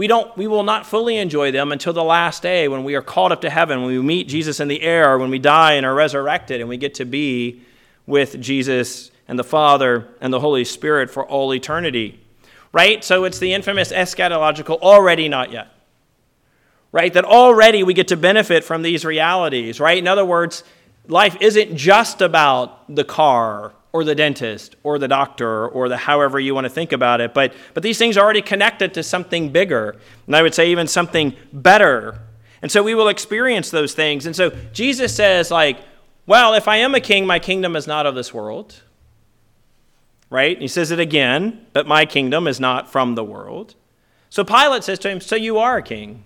we, 0.01 0.07
don't, 0.07 0.35
we 0.35 0.47
will 0.47 0.63
not 0.63 0.87
fully 0.87 1.17
enjoy 1.17 1.51
them 1.51 1.71
until 1.71 1.93
the 1.93 2.03
last 2.03 2.41
day 2.41 2.67
when 2.67 2.83
we 2.83 2.95
are 2.95 3.03
called 3.03 3.31
up 3.31 3.41
to 3.41 3.51
heaven, 3.51 3.83
when 3.83 3.91
we 3.91 4.01
meet 4.01 4.27
Jesus 4.27 4.59
in 4.59 4.67
the 4.67 4.81
air, 4.81 5.19
when 5.19 5.29
we 5.29 5.37
die 5.37 5.73
and 5.73 5.85
are 5.85 5.93
resurrected, 5.93 6.59
and 6.59 6.67
we 6.67 6.75
get 6.75 6.95
to 6.95 7.05
be 7.05 7.61
with 8.07 8.41
Jesus 8.41 9.11
and 9.27 9.37
the 9.37 9.43
Father 9.43 10.07
and 10.19 10.33
the 10.33 10.39
Holy 10.39 10.65
Spirit 10.65 11.11
for 11.11 11.23
all 11.27 11.53
eternity. 11.53 12.19
Right? 12.73 13.03
So 13.03 13.25
it's 13.25 13.37
the 13.37 13.53
infamous 13.53 13.91
eschatological 13.91 14.79
already 14.79 15.29
not 15.29 15.51
yet. 15.51 15.67
right? 16.91 17.13
That 17.13 17.25
already 17.25 17.83
we 17.83 17.93
get 17.93 18.07
to 18.09 18.17
benefit 18.17 18.63
from 18.63 18.81
these 18.81 19.05
realities, 19.05 19.79
right? 19.79 19.97
In 19.99 20.07
other 20.07 20.25
words, 20.25 20.63
life 21.07 21.37
isn't 21.39 21.75
just 21.75 22.21
about 22.21 22.93
the 22.93 23.03
car 23.03 23.73
or 23.93 24.03
the 24.03 24.15
dentist 24.15 24.75
or 24.83 24.97
the 24.97 25.07
doctor 25.07 25.67
or 25.67 25.89
the 25.89 25.97
however 25.97 26.39
you 26.39 26.55
want 26.55 26.65
to 26.65 26.69
think 26.69 26.91
about 26.91 27.19
it, 27.21 27.33
but, 27.33 27.53
but 27.73 27.83
these 27.83 27.97
things 27.97 28.17
are 28.17 28.23
already 28.23 28.41
connected 28.41 28.93
to 28.93 29.03
something 29.03 29.49
bigger. 29.49 29.97
And 30.27 30.35
I 30.35 30.41
would 30.41 30.53
say 30.53 30.71
even 30.71 30.87
something 30.87 31.35
better. 31.51 32.21
And 32.61 32.71
so 32.71 32.83
we 32.83 32.95
will 32.95 33.09
experience 33.09 33.69
those 33.69 33.93
things. 33.93 34.25
And 34.25 34.35
so 34.35 34.51
Jesus 34.71 35.13
says, 35.13 35.51
like, 35.51 35.79
well, 36.25 36.53
if 36.53 36.67
I 36.67 36.77
am 36.77 36.95
a 36.95 37.01
king, 37.01 37.25
my 37.25 37.39
kingdom 37.39 37.75
is 37.75 37.87
not 37.87 38.05
of 38.05 38.15
this 38.15 38.33
world. 38.33 38.81
Right? 40.29 40.59
He 40.61 40.67
says 40.67 40.91
it 40.91 40.99
again, 40.99 41.65
but 41.73 41.87
my 41.87 42.05
kingdom 42.05 42.47
is 42.47 42.59
not 42.59 42.89
from 42.89 43.15
the 43.15 43.23
world. 43.23 43.75
So 44.29 44.45
Pilate 44.45 44.85
says 44.85 44.99
to 44.99 45.09
him, 45.09 45.19
So 45.19 45.35
you 45.35 45.57
are 45.57 45.77
a 45.77 45.83
king. 45.83 46.23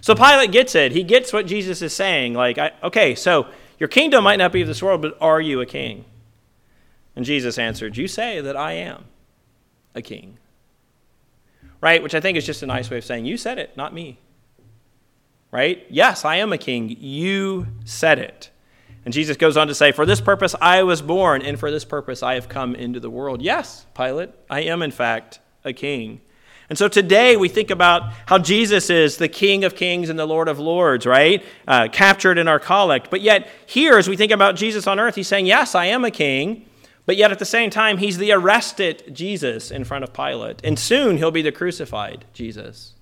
So 0.00 0.14
Pilate 0.14 0.50
gets 0.50 0.74
it. 0.74 0.92
He 0.92 1.02
gets 1.02 1.32
what 1.32 1.46
Jesus 1.46 1.82
is 1.82 1.92
saying. 1.92 2.32
Like, 2.32 2.56
I, 2.56 2.72
okay, 2.82 3.14
so 3.14 3.46
your 3.78 3.88
kingdom 3.88 4.24
might 4.24 4.36
not 4.36 4.50
be 4.50 4.62
of 4.62 4.68
this 4.68 4.82
world, 4.82 5.02
but 5.02 5.18
are 5.20 5.42
you 5.42 5.60
a 5.60 5.66
king? 5.66 6.06
And 7.16 7.24
Jesus 7.24 7.58
answered, 7.58 7.96
You 7.96 8.08
say 8.08 8.40
that 8.40 8.56
I 8.56 8.72
am 8.72 9.04
a 9.94 10.02
king. 10.02 10.38
Right? 11.80 12.02
Which 12.02 12.14
I 12.14 12.20
think 12.20 12.38
is 12.38 12.46
just 12.46 12.62
a 12.62 12.66
nice 12.66 12.90
way 12.90 12.98
of 12.98 13.04
saying, 13.04 13.26
You 13.26 13.36
said 13.36 13.58
it, 13.58 13.76
not 13.76 13.92
me. 13.92 14.18
Right? 15.50 15.86
Yes, 15.88 16.24
I 16.24 16.36
am 16.36 16.52
a 16.52 16.58
king. 16.58 16.96
You 16.98 17.68
said 17.84 18.18
it. 18.18 18.50
And 19.04 19.12
Jesus 19.12 19.36
goes 19.36 19.56
on 19.56 19.68
to 19.68 19.74
say, 19.74 19.92
For 19.92 20.06
this 20.06 20.20
purpose 20.20 20.54
I 20.60 20.82
was 20.82 21.02
born, 21.02 21.42
and 21.42 21.58
for 21.58 21.70
this 21.70 21.84
purpose 21.84 22.22
I 22.22 22.34
have 22.34 22.48
come 22.48 22.74
into 22.74 23.00
the 23.00 23.10
world. 23.10 23.42
Yes, 23.42 23.86
Pilate, 23.94 24.30
I 24.48 24.62
am 24.62 24.82
in 24.82 24.90
fact 24.90 25.40
a 25.64 25.72
king. 25.72 26.20
And 26.70 26.78
so 26.78 26.88
today 26.88 27.36
we 27.36 27.48
think 27.48 27.70
about 27.70 28.14
how 28.26 28.38
Jesus 28.38 28.88
is 28.88 29.18
the 29.18 29.28
King 29.28 29.64
of 29.64 29.76
Kings 29.76 30.08
and 30.08 30.18
the 30.18 30.26
Lord 30.26 30.48
of 30.48 30.58
Lords, 30.58 31.04
right? 31.04 31.44
Uh, 31.68 31.88
captured 31.92 32.38
in 32.38 32.48
our 32.48 32.58
collect. 32.58 33.10
But 33.10 33.20
yet, 33.20 33.48
here, 33.66 33.98
as 33.98 34.08
we 34.08 34.16
think 34.16 34.32
about 34.32 34.56
Jesus 34.56 34.86
on 34.86 34.98
earth, 34.98 35.14
he's 35.14 35.28
saying, 35.28 35.44
Yes, 35.44 35.74
I 35.74 35.86
am 35.86 36.04
a 36.04 36.10
king. 36.10 36.66
But 37.06 37.16
yet, 37.16 37.30
at 37.30 37.38
the 37.38 37.44
same 37.44 37.70
time, 37.70 37.98
he's 37.98 38.18
the 38.18 38.32
arrested 38.32 39.14
Jesus 39.14 39.70
in 39.70 39.84
front 39.84 40.04
of 40.04 40.14
Pilate. 40.14 40.60
And 40.64 40.78
soon 40.78 41.18
he'll 41.18 41.30
be 41.30 41.42
the 41.42 41.52
crucified 41.52 42.24
Jesus. 42.32 42.94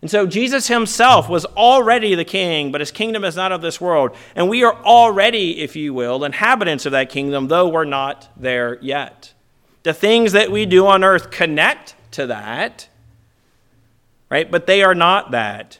And 0.00 0.10
so 0.10 0.26
Jesus 0.26 0.68
himself 0.68 1.28
was 1.28 1.44
already 1.44 2.14
the 2.14 2.24
king, 2.24 2.72
but 2.72 2.80
his 2.80 2.90
kingdom 2.90 3.22
is 3.22 3.36
not 3.36 3.52
of 3.52 3.60
this 3.60 3.80
world. 3.80 4.16
And 4.34 4.48
we 4.48 4.64
are 4.64 4.74
already, 4.82 5.60
if 5.60 5.76
you 5.76 5.92
will, 5.92 6.24
inhabitants 6.24 6.86
of 6.86 6.92
that 6.92 7.10
kingdom, 7.10 7.48
though 7.48 7.68
we're 7.68 7.84
not 7.84 8.28
there 8.34 8.78
yet. 8.80 9.34
The 9.82 9.92
things 9.92 10.32
that 10.32 10.50
we 10.50 10.64
do 10.64 10.86
on 10.86 11.04
earth 11.04 11.30
connect 11.30 11.94
to 12.12 12.26
that, 12.28 12.88
right? 14.30 14.50
But 14.50 14.66
they 14.66 14.82
are 14.82 14.94
not 14.94 15.32
that. 15.32 15.78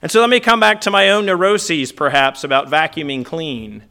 And 0.00 0.10
so 0.10 0.20
let 0.20 0.30
me 0.30 0.40
come 0.40 0.60
back 0.60 0.80
to 0.82 0.90
my 0.90 1.10
own 1.10 1.26
neuroses, 1.26 1.92
perhaps, 1.92 2.44
about 2.44 2.68
vacuuming 2.68 3.26
clean. 3.26 3.84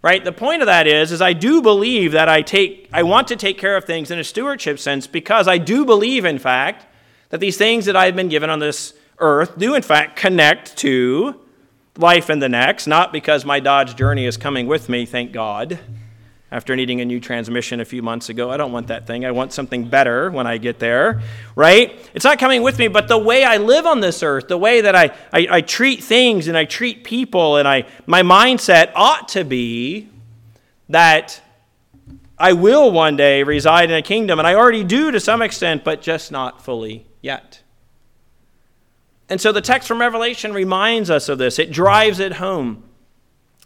Right? 0.00 0.24
The 0.24 0.32
point 0.32 0.62
of 0.62 0.66
that 0.66 0.86
is, 0.86 1.10
is 1.10 1.20
I 1.20 1.32
do 1.32 1.60
believe 1.60 2.12
that 2.12 2.28
I 2.28 2.42
take 2.42 2.88
I 2.92 3.02
want 3.02 3.28
to 3.28 3.36
take 3.36 3.58
care 3.58 3.76
of 3.76 3.84
things 3.84 4.10
in 4.10 4.18
a 4.18 4.24
stewardship 4.24 4.78
sense 4.78 5.06
because 5.06 5.48
I 5.48 5.58
do 5.58 5.84
believe, 5.84 6.24
in 6.24 6.38
fact, 6.38 6.86
that 7.30 7.40
these 7.40 7.56
things 7.56 7.86
that 7.86 7.96
I've 7.96 8.14
been 8.14 8.28
given 8.28 8.48
on 8.48 8.60
this 8.60 8.94
earth 9.18 9.58
do 9.58 9.74
in 9.74 9.82
fact 9.82 10.16
connect 10.16 10.76
to 10.78 11.40
life 11.96 12.30
in 12.30 12.38
the 12.38 12.48
next, 12.48 12.86
not 12.86 13.12
because 13.12 13.44
my 13.44 13.58
Dodge 13.58 13.96
journey 13.96 14.24
is 14.24 14.36
coming 14.36 14.68
with 14.68 14.88
me, 14.88 15.04
thank 15.04 15.32
God 15.32 15.80
after 16.50 16.74
needing 16.74 17.00
a 17.00 17.04
new 17.04 17.20
transmission 17.20 17.80
a 17.80 17.84
few 17.84 18.02
months 18.02 18.30
ago. 18.30 18.50
I 18.50 18.56
don't 18.56 18.72
want 18.72 18.86
that 18.86 19.06
thing. 19.06 19.26
I 19.26 19.32
want 19.32 19.52
something 19.52 19.88
better 19.88 20.30
when 20.30 20.46
I 20.46 20.56
get 20.56 20.78
there, 20.78 21.20
right? 21.54 22.10
It's 22.14 22.24
not 22.24 22.38
coming 22.38 22.62
with 22.62 22.78
me, 22.78 22.88
but 22.88 23.06
the 23.06 23.18
way 23.18 23.44
I 23.44 23.58
live 23.58 23.84
on 23.84 24.00
this 24.00 24.22
earth, 24.22 24.48
the 24.48 24.56
way 24.56 24.80
that 24.80 24.96
I, 24.96 25.14
I, 25.32 25.46
I 25.50 25.60
treat 25.60 26.02
things 26.02 26.48
and 26.48 26.56
I 26.56 26.64
treat 26.64 27.04
people, 27.04 27.56
and 27.58 27.68
I, 27.68 27.86
my 28.06 28.22
mindset 28.22 28.92
ought 28.94 29.28
to 29.30 29.44
be 29.44 30.08
that 30.88 31.40
I 32.38 32.54
will 32.54 32.90
one 32.90 33.16
day 33.16 33.42
reside 33.42 33.90
in 33.90 33.96
a 33.96 34.02
kingdom, 34.02 34.38
and 34.38 34.48
I 34.48 34.54
already 34.54 34.84
do 34.84 35.10
to 35.10 35.20
some 35.20 35.42
extent, 35.42 35.84
but 35.84 36.00
just 36.00 36.32
not 36.32 36.64
fully 36.64 37.06
yet. 37.20 37.60
And 39.28 39.38
so 39.38 39.52
the 39.52 39.60
text 39.60 39.86
from 39.86 40.00
Revelation 40.00 40.54
reminds 40.54 41.10
us 41.10 41.28
of 41.28 41.36
this. 41.36 41.58
It 41.58 41.70
drives 41.70 42.20
it 42.20 42.34
home 42.34 42.87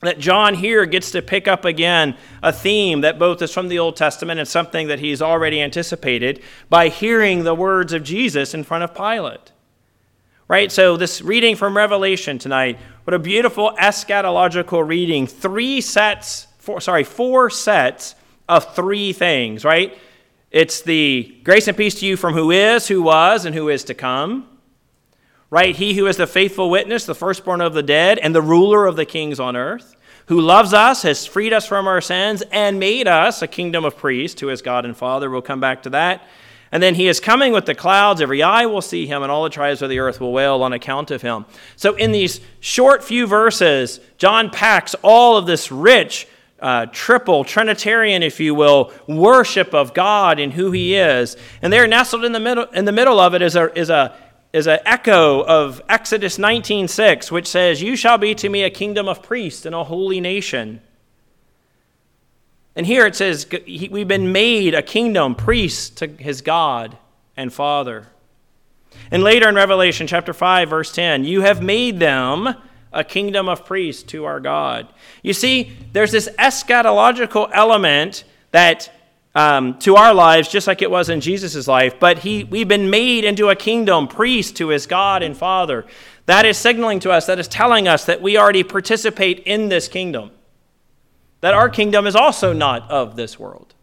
that 0.02 0.18
John 0.18 0.54
here 0.54 0.84
gets 0.84 1.12
to 1.12 1.22
pick 1.22 1.46
up 1.46 1.64
again 1.64 2.16
a 2.42 2.52
theme 2.52 3.02
that 3.02 3.20
both 3.20 3.40
is 3.40 3.52
from 3.52 3.68
the 3.68 3.78
Old 3.78 3.96
Testament 3.96 4.40
and 4.40 4.48
something 4.48 4.88
that 4.88 4.98
he's 4.98 5.22
already 5.22 5.62
anticipated 5.62 6.42
by 6.68 6.88
hearing 6.88 7.44
the 7.44 7.54
words 7.54 7.92
of 7.92 8.02
Jesus 8.02 8.52
in 8.52 8.64
front 8.64 8.82
of 8.82 8.94
Pilate. 8.94 9.52
Right? 10.48 10.72
So, 10.72 10.96
this 10.96 11.22
reading 11.22 11.54
from 11.54 11.76
Revelation 11.76 12.38
tonight, 12.38 12.78
what 13.04 13.14
a 13.14 13.18
beautiful 13.18 13.72
eschatological 13.80 14.86
reading. 14.86 15.26
Three 15.28 15.80
sets, 15.80 16.48
four, 16.58 16.80
sorry, 16.80 17.04
four 17.04 17.48
sets 17.48 18.16
of 18.48 18.74
three 18.74 19.12
things, 19.12 19.64
right? 19.64 19.96
It's 20.50 20.82
the 20.82 21.38
grace 21.44 21.68
and 21.68 21.76
peace 21.76 22.00
to 22.00 22.06
you 22.06 22.16
from 22.16 22.34
who 22.34 22.50
is, 22.50 22.88
who 22.88 23.02
was, 23.02 23.46
and 23.46 23.54
who 23.54 23.68
is 23.68 23.84
to 23.84 23.94
come 23.94 24.48
right? 25.52 25.76
He 25.76 25.92
who 25.92 26.06
is 26.06 26.16
the 26.16 26.26
faithful 26.26 26.70
witness, 26.70 27.04
the 27.04 27.14
firstborn 27.14 27.60
of 27.60 27.74
the 27.74 27.82
dead, 27.82 28.18
and 28.18 28.34
the 28.34 28.40
ruler 28.40 28.86
of 28.86 28.96
the 28.96 29.04
kings 29.04 29.38
on 29.38 29.54
earth, 29.54 29.94
who 30.28 30.40
loves 30.40 30.72
us, 30.72 31.02
has 31.02 31.26
freed 31.26 31.52
us 31.52 31.66
from 31.66 31.86
our 31.86 32.00
sins, 32.00 32.42
and 32.50 32.80
made 32.80 33.06
us 33.06 33.42
a 33.42 33.46
kingdom 33.46 33.84
of 33.84 33.94
priests 33.94 34.40
to 34.40 34.46
his 34.46 34.62
God 34.62 34.86
and 34.86 34.96
Father. 34.96 35.28
We'll 35.28 35.42
come 35.42 35.60
back 35.60 35.82
to 35.82 35.90
that. 35.90 36.26
And 36.72 36.82
then 36.82 36.94
he 36.94 37.06
is 37.06 37.20
coming 37.20 37.52
with 37.52 37.66
the 37.66 37.74
clouds. 37.74 38.22
Every 38.22 38.42
eye 38.42 38.64
will 38.64 38.80
see 38.80 39.06
him, 39.06 39.22
and 39.22 39.30
all 39.30 39.44
the 39.44 39.50
tribes 39.50 39.82
of 39.82 39.90
the 39.90 39.98
earth 39.98 40.22
will 40.22 40.32
wail 40.32 40.62
on 40.62 40.72
account 40.72 41.10
of 41.10 41.20
him. 41.20 41.44
So, 41.76 41.96
in 41.96 42.12
these 42.12 42.40
short 42.60 43.04
few 43.04 43.26
verses, 43.26 44.00
John 44.16 44.48
packs 44.48 44.94
all 45.02 45.36
of 45.36 45.44
this 45.44 45.70
rich, 45.70 46.26
uh, 46.60 46.86
triple, 46.86 47.44
Trinitarian, 47.44 48.22
if 48.22 48.40
you 48.40 48.54
will, 48.54 48.90
worship 49.06 49.74
of 49.74 49.92
God 49.92 50.38
and 50.38 50.50
who 50.50 50.70
he 50.70 50.94
is. 50.94 51.36
And 51.60 51.70
there, 51.70 51.86
nestled 51.86 52.24
in 52.24 52.32
the 52.32 52.40
middle, 52.40 52.64
in 52.68 52.86
the 52.86 52.92
middle 52.92 53.20
of 53.20 53.34
it, 53.34 53.42
is 53.42 53.54
a, 53.54 53.78
is 53.78 53.90
a 53.90 54.16
is 54.52 54.66
an 54.66 54.80
echo 54.84 55.42
of 55.42 55.80
Exodus 55.88 56.38
19:6, 56.38 57.30
which 57.32 57.46
says, 57.46 57.82
"You 57.82 57.96
shall 57.96 58.18
be 58.18 58.34
to 58.34 58.48
me 58.48 58.62
a 58.62 58.70
kingdom 58.70 59.08
of 59.08 59.22
priests 59.22 59.64
and 59.64 59.74
a 59.74 59.84
holy 59.84 60.20
nation." 60.20 60.80
And 62.76 62.86
here 62.86 63.06
it 63.06 63.16
says, 63.16 63.46
"We've 63.66 64.08
been 64.08 64.32
made 64.32 64.74
a 64.74 64.82
kingdom, 64.82 65.34
priests 65.34 65.90
to 66.00 66.06
his 66.06 66.40
God 66.40 66.96
and 67.36 67.52
Father." 67.52 68.08
And 69.10 69.22
later 69.22 69.48
in 69.48 69.54
Revelation 69.54 70.06
chapter 70.06 70.32
5, 70.32 70.70
verse 70.70 70.92
10, 70.92 71.24
"You 71.24 71.42
have 71.42 71.62
made 71.62 71.98
them 71.98 72.54
a 72.92 73.04
kingdom 73.04 73.48
of 73.48 73.64
priests 73.64 74.02
to 74.04 74.26
our 74.26 74.38
God." 74.38 74.86
You 75.22 75.32
see, 75.32 75.72
there's 75.92 76.12
this 76.12 76.28
eschatological 76.38 77.48
element 77.54 78.24
that 78.50 78.90
um, 79.34 79.78
to 79.78 79.96
our 79.96 80.12
lives, 80.12 80.48
just 80.48 80.66
like 80.66 80.82
it 80.82 80.90
was 80.90 81.08
in 81.08 81.20
Jesus' 81.20 81.66
life. 81.66 81.98
But 81.98 82.18
he, 82.18 82.44
we've 82.44 82.68
been 82.68 82.90
made 82.90 83.24
into 83.24 83.48
a 83.48 83.56
kingdom, 83.56 84.08
priest 84.08 84.56
to 84.56 84.68
his 84.68 84.86
God 84.86 85.22
and 85.22 85.36
Father. 85.36 85.86
That 86.26 86.44
is 86.44 86.58
signaling 86.58 87.00
to 87.00 87.10
us, 87.10 87.26
that 87.26 87.38
is 87.38 87.48
telling 87.48 87.88
us 87.88 88.04
that 88.04 88.22
we 88.22 88.36
already 88.36 88.62
participate 88.62 89.40
in 89.40 89.68
this 89.68 89.88
kingdom. 89.88 90.30
That 91.40 91.54
our 91.54 91.68
kingdom 91.68 92.06
is 92.06 92.14
also 92.14 92.52
not 92.52 92.88
of 92.90 93.16
this 93.16 93.38
world. 93.38 93.74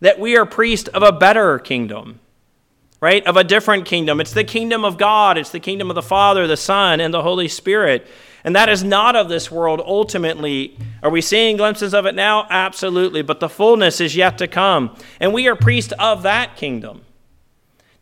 That 0.00 0.18
we 0.18 0.36
are 0.36 0.44
priest 0.44 0.88
of 0.88 1.02
a 1.02 1.12
better 1.12 1.58
kingdom, 1.58 2.20
right? 3.00 3.24
Of 3.26 3.36
a 3.36 3.44
different 3.44 3.86
kingdom. 3.86 4.20
It's 4.20 4.34
the 4.34 4.44
kingdom 4.44 4.84
of 4.84 4.98
God, 4.98 5.38
it's 5.38 5.50
the 5.50 5.60
kingdom 5.60 5.90
of 5.90 5.94
the 5.94 6.02
Father, 6.02 6.46
the 6.46 6.56
Son, 6.56 7.00
and 7.00 7.14
the 7.14 7.22
Holy 7.22 7.48
Spirit. 7.48 8.06
And 8.44 8.56
that 8.56 8.68
is 8.68 8.82
not 8.82 9.14
of 9.14 9.28
this 9.28 9.50
world 9.50 9.80
ultimately. 9.84 10.76
Are 11.02 11.10
we 11.10 11.20
seeing 11.20 11.56
glimpses 11.56 11.94
of 11.94 12.06
it 12.06 12.14
now? 12.14 12.46
Absolutely. 12.50 13.22
But 13.22 13.40
the 13.40 13.48
fullness 13.48 14.00
is 14.00 14.16
yet 14.16 14.38
to 14.38 14.48
come. 14.48 14.96
And 15.20 15.32
we 15.32 15.46
are 15.48 15.54
priests 15.54 15.92
of 15.98 16.22
that 16.24 16.56
kingdom. 16.56 17.02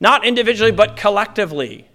Not 0.00 0.24
individually, 0.24 0.72
but 0.72 0.96
collectively. 0.96 1.86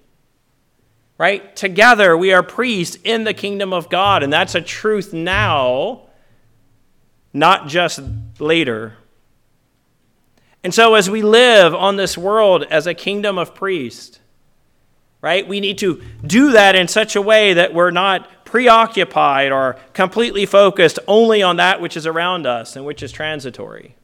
Right? 1.18 1.56
Together, 1.56 2.16
we 2.16 2.34
are 2.34 2.44
priests 2.44 2.98
in 3.04 3.24
the 3.24 3.34
kingdom 3.34 3.74
of 3.74 3.90
God. 3.90 4.22
And 4.22 4.32
that's 4.32 4.54
a 4.54 4.62
truth 4.62 5.12
now, 5.12 6.02
not 7.34 7.68
just 7.68 8.00
later. 8.40 8.98
And 10.64 10.74
so, 10.74 10.96
as 10.96 11.10
we 11.10 11.22
live 11.22 11.74
on 11.74 11.96
this 11.96 12.18
world 12.18 12.64
as 12.70 12.86
a 12.86 12.94
kingdom 12.94 13.38
of 13.38 13.56
priests, 13.56 14.20
right, 15.22 15.48
we 15.48 15.60
need 15.60 15.78
to 15.78 16.02
do 16.26 16.52
that 16.52 16.76
in 16.76 16.88
such 16.88 17.16
a 17.16 17.22
way 17.22 17.54
that 17.54 17.74
we're 17.74 17.92
not 17.92 18.28
preoccupied 18.46 19.52
or 19.52 19.78
completely 19.94 20.46
focused 20.46 21.00
only 21.08 21.44
on 21.44 21.58
that 21.58 21.82
which 21.82 21.98
is 21.98 22.08
around 22.08 22.46
us 22.46 22.76
and 22.76 22.86
which 22.86 23.04
is 23.04 23.12
transitory. 23.12 23.96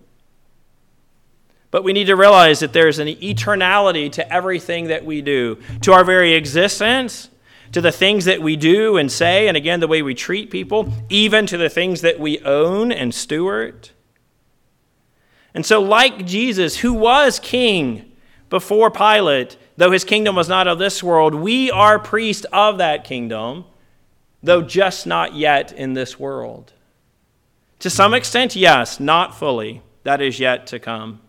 But 1.69 1.83
we 1.83 1.93
need 1.93 2.05
to 2.05 2.15
realize 2.15 2.59
that 2.59 2.73
there's 2.73 2.99
an 2.99 3.07
eternality 3.07 4.11
to 4.13 4.33
everything 4.33 4.87
that 4.87 5.05
we 5.05 5.21
do, 5.21 5.57
to 5.81 5.93
our 5.93 6.03
very 6.03 6.33
existence, 6.33 7.29
to 7.71 7.79
the 7.79 7.93
things 7.93 8.25
that 8.25 8.41
we 8.41 8.57
do 8.57 8.97
and 8.97 9.09
say, 9.09 9.47
and 9.47 9.55
again, 9.55 9.79
the 9.79 9.87
way 9.87 10.01
we 10.01 10.13
treat 10.13 10.51
people, 10.51 10.91
even 11.07 11.45
to 11.47 11.57
the 11.57 11.69
things 11.69 12.01
that 12.01 12.19
we 12.19 12.39
own 12.39 12.91
and 12.91 13.13
steward. 13.13 13.91
And 15.53 15.65
so, 15.65 15.81
like 15.81 16.25
Jesus, 16.25 16.79
who 16.79 16.91
was 16.91 17.39
king 17.39 18.11
before 18.49 18.91
Pilate, 18.91 19.55
Though 19.81 19.89
his 19.89 20.03
kingdom 20.03 20.35
was 20.35 20.47
not 20.47 20.67
of 20.67 20.77
this 20.77 21.01
world, 21.01 21.33
we 21.33 21.71
are 21.71 21.97
priests 21.97 22.45
of 22.53 22.77
that 22.77 23.03
kingdom, 23.03 23.65
though 24.43 24.61
just 24.61 25.05
not 25.05 25.35
yet 25.35 25.71
in 25.71 25.93
this 25.93 26.19
world. 26.19 26.73
To 27.79 27.89
some 27.89 28.13
extent, 28.13 28.55
yes, 28.55 28.99
not 28.99 29.37
fully. 29.37 29.81
That 30.03 30.21
is 30.21 30.39
yet 30.39 30.67
to 30.67 30.79
come. 30.79 31.21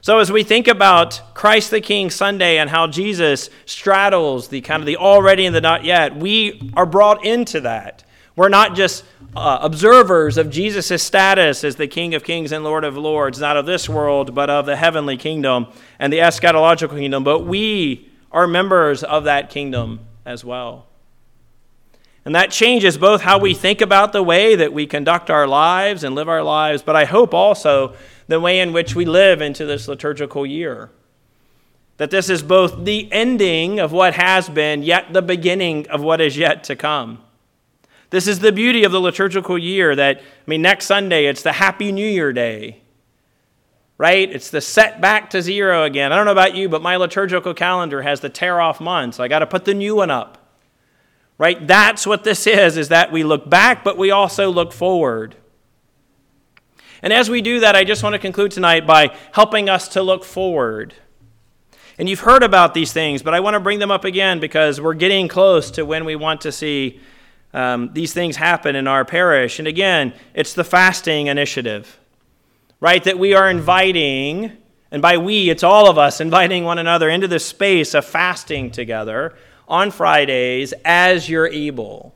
So, 0.00 0.20
as 0.20 0.30
we 0.30 0.42
think 0.42 0.68
about 0.68 1.20
Christ 1.34 1.70
the 1.70 1.80
King 1.80 2.08
Sunday 2.10 2.58
and 2.58 2.70
how 2.70 2.86
Jesus 2.86 3.50
straddles 3.66 4.48
the 4.48 4.60
kind 4.60 4.80
of 4.80 4.86
the 4.86 4.96
already 4.96 5.44
and 5.44 5.54
the 5.54 5.60
not 5.60 5.84
yet, 5.84 6.16
we 6.16 6.70
are 6.74 6.86
brought 6.86 7.24
into 7.24 7.60
that. 7.62 8.04
We're 8.36 8.48
not 8.48 8.76
just 8.76 9.04
uh, 9.34 9.58
observers 9.60 10.38
of 10.38 10.48
Jesus' 10.48 11.02
status 11.02 11.64
as 11.64 11.76
the 11.76 11.88
King 11.88 12.14
of 12.14 12.22
Kings 12.22 12.52
and 12.52 12.62
Lord 12.64 12.84
of 12.84 12.96
Lords, 12.96 13.40
not 13.40 13.56
of 13.56 13.66
this 13.66 13.88
world, 13.88 14.34
but 14.34 14.48
of 14.48 14.66
the 14.66 14.76
heavenly 14.76 15.16
kingdom 15.16 15.66
and 15.98 16.12
the 16.12 16.18
eschatological 16.18 16.96
kingdom, 16.98 17.24
but 17.24 17.40
we 17.40 18.10
are 18.30 18.46
members 18.46 19.02
of 19.02 19.24
that 19.24 19.50
kingdom 19.50 20.00
as 20.24 20.44
well. 20.44 20.87
And 22.28 22.34
that 22.34 22.50
changes 22.50 22.98
both 22.98 23.22
how 23.22 23.38
we 23.38 23.54
think 23.54 23.80
about 23.80 24.12
the 24.12 24.22
way 24.22 24.54
that 24.54 24.74
we 24.74 24.86
conduct 24.86 25.30
our 25.30 25.46
lives 25.46 26.04
and 26.04 26.14
live 26.14 26.28
our 26.28 26.42
lives, 26.42 26.82
but 26.82 26.94
I 26.94 27.06
hope 27.06 27.32
also 27.32 27.94
the 28.26 28.38
way 28.38 28.60
in 28.60 28.74
which 28.74 28.94
we 28.94 29.06
live 29.06 29.40
into 29.40 29.64
this 29.64 29.88
liturgical 29.88 30.44
year. 30.44 30.90
That 31.96 32.10
this 32.10 32.28
is 32.28 32.42
both 32.42 32.84
the 32.84 33.10
ending 33.10 33.80
of 33.80 33.92
what 33.92 34.12
has 34.12 34.50
been, 34.50 34.82
yet 34.82 35.14
the 35.14 35.22
beginning 35.22 35.88
of 35.88 36.02
what 36.02 36.20
is 36.20 36.36
yet 36.36 36.64
to 36.64 36.76
come. 36.76 37.24
This 38.10 38.28
is 38.28 38.40
the 38.40 38.52
beauty 38.52 38.84
of 38.84 38.92
the 38.92 39.00
liturgical 39.00 39.56
year 39.56 39.96
that, 39.96 40.18
I 40.18 40.22
mean, 40.46 40.60
next 40.60 40.84
Sunday, 40.84 41.24
it's 41.24 41.42
the 41.42 41.52
Happy 41.52 41.92
New 41.92 42.06
Year 42.06 42.34
Day, 42.34 42.82
right? 43.96 44.30
It's 44.30 44.50
the 44.50 44.60
set 44.60 45.00
back 45.00 45.30
to 45.30 45.40
zero 45.40 45.84
again. 45.84 46.12
I 46.12 46.16
don't 46.16 46.26
know 46.26 46.32
about 46.32 46.54
you, 46.54 46.68
but 46.68 46.82
my 46.82 46.96
liturgical 46.96 47.54
calendar 47.54 48.02
has 48.02 48.20
the 48.20 48.28
tear 48.28 48.60
off 48.60 48.82
months. 48.82 49.18
I 49.18 49.28
got 49.28 49.38
to 49.38 49.46
put 49.46 49.64
the 49.64 49.72
new 49.72 49.96
one 49.96 50.10
up, 50.10 50.37
right? 51.38 51.66
That's 51.66 52.06
what 52.06 52.24
this 52.24 52.46
is, 52.46 52.76
is 52.76 52.88
that 52.88 53.12
we 53.12 53.22
look 53.22 53.48
back, 53.48 53.84
but 53.84 53.96
we 53.96 54.10
also 54.10 54.50
look 54.50 54.72
forward. 54.72 55.36
And 57.00 57.12
as 57.12 57.30
we 57.30 57.40
do 57.40 57.60
that, 57.60 57.76
I 57.76 57.84
just 57.84 58.02
want 58.02 58.14
to 58.14 58.18
conclude 58.18 58.50
tonight 58.50 58.86
by 58.86 59.16
helping 59.32 59.68
us 59.68 59.88
to 59.90 60.02
look 60.02 60.24
forward. 60.24 60.94
And 61.96 62.08
you've 62.08 62.20
heard 62.20 62.42
about 62.42 62.74
these 62.74 62.92
things, 62.92 63.22
but 63.22 63.34
I 63.34 63.40
want 63.40 63.54
to 63.54 63.60
bring 63.60 63.78
them 63.78 63.90
up 63.90 64.04
again 64.04 64.40
because 64.40 64.80
we're 64.80 64.94
getting 64.94 65.28
close 65.28 65.70
to 65.72 65.84
when 65.84 66.04
we 66.04 66.16
want 66.16 66.40
to 66.42 66.52
see 66.52 67.00
um, 67.54 67.92
these 67.92 68.12
things 68.12 68.36
happen 68.36 68.74
in 68.74 68.86
our 68.88 69.04
parish. 69.04 69.60
And 69.60 69.68
again, 69.68 70.12
it's 70.34 70.54
the 70.54 70.64
fasting 70.64 71.28
initiative, 71.28 71.98
right? 72.80 73.02
That 73.04 73.18
we 73.18 73.34
are 73.34 73.48
inviting, 73.48 74.52
and 74.90 75.00
by 75.00 75.18
we, 75.18 75.50
it's 75.50 75.62
all 75.62 75.88
of 75.88 75.98
us 75.98 76.20
inviting 76.20 76.64
one 76.64 76.78
another 76.78 77.08
into 77.08 77.28
the 77.28 77.38
space 77.38 77.94
of 77.94 78.04
fasting 78.04 78.70
together 78.70 79.36
on 79.68 79.90
Fridays 79.90 80.74
as 80.84 81.28
you're 81.28 81.46
able. 81.46 82.14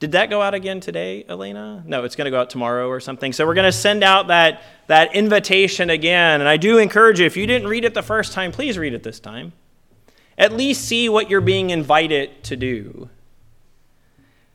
Did 0.00 0.12
that 0.12 0.30
go 0.30 0.40
out 0.40 0.54
again 0.54 0.78
today, 0.80 1.24
Elena? 1.28 1.82
No, 1.84 2.04
it's 2.04 2.14
going 2.14 2.26
to 2.26 2.30
go 2.30 2.40
out 2.40 2.50
tomorrow 2.50 2.88
or 2.88 3.00
something. 3.00 3.32
So 3.32 3.44
we're 3.46 3.54
going 3.54 3.64
to 3.64 3.72
send 3.72 4.04
out 4.04 4.28
that, 4.28 4.62
that 4.86 5.14
invitation 5.14 5.90
again. 5.90 6.40
And 6.40 6.48
I 6.48 6.56
do 6.56 6.78
encourage 6.78 7.18
you, 7.18 7.26
if 7.26 7.36
you 7.36 7.46
didn't 7.46 7.68
read 7.68 7.84
it 7.84 7.94
the 7.94 8.02
first 8.02 8.32
time, 8.32 8.52
please 8.52 8.78
read 8.78 8.94
it 8.94 9.02
this 9.02 9.18
time. 9.18 9.52
At 10.36 10.52
least 10.52 10.84
see 10.84 11.08
what 11.08 11.28
you're 11.28 11.40
being 11.40 11.70
invited 11.70 12.44
to 12.44 12.56
do. 12.56 13.10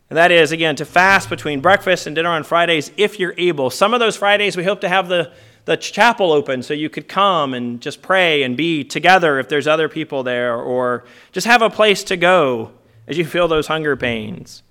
And 0.09 0.17
that 0.17 0.31
is, 0.31 0.53
again, 0.53 0.77
to 0.77 0.85
fast 0.85 1.29
between 1.29 1.59
breakfast 1.59 2.07
and 2.07 2.15
dinner 2.15 2.29
on 2.29 2.43
Fridays 2.43 2.91
if 2.95 3.19
you're 3.19 3.35
able. 3.37 3.69
Some 3.69 3.93
of 3.93 3.99
those 3.99 4.15
Fridays, 4.15 4.55
we 4.55 4.63
hope 4.63 4.79
to 4.81 4.89
have 4.89 5.09
the, 5.09 5.33
the 5.65 5.77
chapel 5.77 6.31
open 6.31 6.61
so 6.61 6.73
you 6.73 6.89
could 6.89 7.07
come 7.07 7.53
and 7.53 7.81
just 7.81 8.01
pray 8.01 8.43
and 8.43 8.57
be 8.57 8.83
together 8.83 9.39
if 9.39 9.47
there's 9.47 9.67
other 9.67 9.87
people 9.87 10.23
there, 10.23 10.55
or 10.55 11.05
just 11.31 11.47
have 11.47 11.61
a 11.61 11.69
place 11.69 12.03
to 12.05 12.17
go 12.17 12.71
as 13.07 13.17
you 13.17 13.25
feel 13.25 13.47
those 13.47 13.67
hunger 13.67 13.95
pains. 13.95 14.63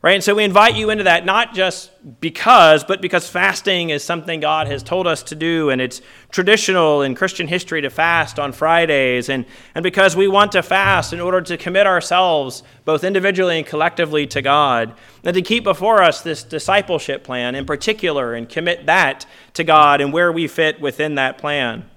Right? 0.00 0.14
And 0.14 0.22
so 0.22 0.36
we 0.36 0.44
invite 0.44 0.76
you 0.76 0.90
into 0.90 1.04
that, 1.04 1.24
not 1.24 1.54
just 1.54 1.90
because, 2.20 2.84
but 2.84 3.00
because 3.00 3.28
fasting 3.28 3.90
is 3.90 4.04
something 4.04 4.38
God 4.38 4.68
has 4.68 4.84
told 4.84 5.08
us 5.08 5.24
to 5.24 5.34
do, 5.34 5.70
and 5.70 5.80
it's 5.80 6.00
traditional 6.30 7.02
in 7.02 7.16
Christian 7.16 7.48
history 7.48 7.82
to 7.82 7.90
fast 7.90 8.38
on 8.38 8.52
Fridays, 8.52 9.28
and, 9.28 9.44
and 9.74 9.82
because 9.82 10.14
we 10.14 10.28
want 10.28 10.52
to 10.52 10.62
fast 10.62 11.12
in 11.12 11.18
order 11.18 11.40
to 11.40 11.56
commit 11.56 11.84
ourselves, 11.84 12.62
both 12.84 13.02
individually 13.02 13.58
and 13.58 13.66
collectively, 13.66 14.24
to 14.28 14.40
God, 14.40 14.94
and 15.24 15.34
to 15.34 15.42
keep 15.42 15.64
before 15.64 16.00
us 16.00 16.20
this 16.20 16.44
discipleship 16.44 17.24
plan 17.24 17.56
in 17.56 17.66
particular, 17.66 18.34
and 18.34 18.48
commit 18.48 18.86
that 18.86 19.26
to 19.54 19.64
God 19.64 20.00
and 20.00 20.12
where 20.12 20.30
we 20.30 20.46
fit 20.46 20.80
within 20.80 21.16
that 21.16 21.38
plan. 21.38 21.90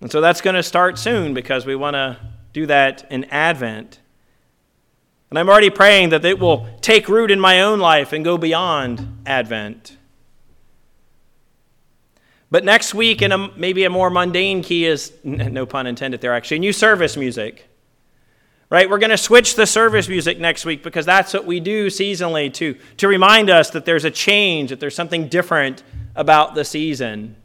And 0.00 0.12
so 0.12 0.20
that's 0.20 0.40
going 0.40 0.54
to 0.54 0.62
start 0.62 0.96
soon 0.96 1.34
because 1.34 1.66
we 1.66 1.74
want 1.74 1.94
to 1.94 2.18
do 2.52 2.66
that 2.66 3.04
in 3.10 3.24
Advent. 3.24 3.98
And 5.30 5.38
I'm 5.38 5.48
already 5.48 5.70
praying 5.70 6.10
that 6.10 6.24
it 6.24 6.38
will 6.38 6.66
take 6.80 7.08
root 7.08 7.30
in 7.30 7.38
my 7.38 7.60
own 7.60 7.80
life 7.80 8.12
and 8.12 8.24
go 8.24 8.38
beyond 8.38 9.22
Advent. 9.26 9.96
But 12.50 12.64
next 12.64 12.94
week, 12.94 13.20
in 13.20 13.30
a, 13.32 13.56
maybe 13.56 13.84
a 13.84 13.90
more 13.90 14.08
mundane 14.08 14.62
key, 14.62 14.86
is 14.86 15.12
no 15.24 15.66
pun 15.66 15.86
intended 15.86 16.20
there 16.20 16.34
actually, 16.34 16.60
new 16.60 16.72
service 16.72 17.16
music. 17.16 17.68
Right? 18.70 18.88
We're 18.88 18.98
going 18.98 19.10
to 19.10 19.16
switch 19.18 19.54
the 19.54 19.66
service 19.66 20.08
music 20.08 20.38
next 20.38 20.66
week 20.66 20.82
because 20.82 21.06
that's 21.06 21.32
what 21.32 21.46
we 21.46 21.58
do 21.58 21.86
seasonally 21.86 22.52
to, 22.54 22.76
to 22.98 23.08
remind 23.08 23.48
us 23.48 23.70
that 23.70 23.86
there's 23.86 24.04
a 24.04 24.10
change, 24.10 24.70
that 24.70 24.78
there's 24.78 24.94
something 24.94 25.28
different 25.28 25.82
about 26.14 26.54
the 26.54 26.66
season. 26.66 27.36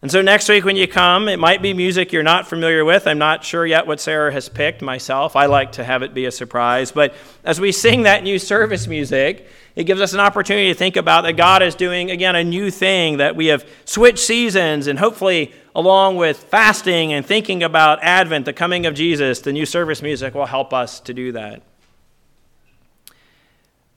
And 0.00 0.12
so 0.12 0.22
next 0.22 0.48
week 0.48 0.64
when 0.64 0.76
you 0.76 0.86
come, 0.86 1.28
it 1.28 1.40
might 1.40 1.60
be 1.60 1.74
music 1.74 2.12
you're 2.12 2.22
not 2.22 2.46
familiar 2.46 2.84
with. 2.84 3.08
I'm 3.08 3.18
not 3.18 3.42
sure 3.42 3.66
yet 3.66 3.86
what 3.86 4.00
Sarah 4.00 4.32
has 4.32 4.48
picked 4.48 4.80
myself. 4.80 5.34
I 5.34 5.46
like 5.46 5.72
to 5.72 5.82
have 5.82 6.02
it 6.02 6.14
be 6.14 6.26
a 6.26 6.30
surprise. 6.30 6.92
But 6.92 7.14
as 7.42 7.60
we 7.60 7.72
sing 7.72 8.04
that 8.04 8.22
new 8.22 8.38
service 8.38 8.86
music, 8.86 9.48
it 9.74 9.84
gives 9.84 10.00
us 10.00 10.12
an 10.12 10.20
opportunity 10.20 10.68
to 10.68 10.74
think 10.74 10.96
about 10.96 11.22
that 11.22 11.32
God 11.32 11.64
is 11.64 11.74
doing, 11.74 12.12
again, 12.12 12.36
a 12.36 12.44
new 12.44 12.70
thing, 12.70 13.16
that 13.16 13.34
we 13.34 13.46
have 13.46 13.68
switched 13.84 14.20
seasons, 14.20 14.86
and 14.86 14.98
hopefully, 14.98 15.52
along 15.74 16.16
with 16.16 16.44
fasting 16.44 17.12
and 17.12 17.26
thinking 17.26 17.62
about 17.64 18.02
Advent, 18.02 18.44
the 18.44 18.52
coming 18.52 18.86
of 18.86 18.94
Jesus, 18.94 19.40
the 19.40 19.52
new 19.52 19.66
service 19.66 20.00
music 20.00 20.34
will 20.34 20.46
help 20.46 20.72
us 20.72 21.00
to 21.00 21.14
do 21.14 21.32
that. 21.32 21.62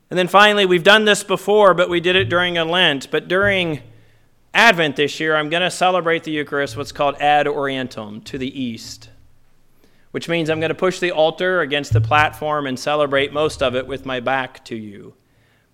And 0.09 0.17
then 0.19 0.27
finally, 0.27 0.65
we've 0.65 0.83
done 0.83 1.05
this 1.05 1.23
before, 1.23 1.73
but 1.73 1.89
we 1.89 1.99
did 1.99 2.15
it 2.15 2.25
during 2.25 2.57
a 2.57 2.65
Lent. 2.65 3.09
But 3.09 3.27
during 3.27 3.81
Advent 4.53 4.97
this 4.97 5.19
year, 5.19 5.35
I'm 5.35 5.49
going 5.49 5.61
to 5.61 5.71
celebrate 5.71 6.23
the 6.23 6.31
Eucharist 6.31 6.75
what's 6.75 6.91
called 6.91 7.15
ad 7.19 7.45
orientem, 7.45 8.23
to 8.25 8.37
the 8.37 8.61
east, 8.61 9.09
which 10.11 10.27
means 10.27 10.49
I'm 10.49 10.59
going 10.59 10.69
to 10.69 10.75
push 10.75 10.99
the 10.99 11.11
altar 11.11 11.61
against 11.61 11.93
the 11.93 12.01
platform 12.01 12.67
and 12.67 12.77
celebrate 12.77 13.31
most 13.31 13.63
of 13.63 13.75
it 13.75 13.87
with 13.87 14.05
my 14.05 14.19
back 14.19 14.63
to 14.65 14.75
you. 14.75 15.13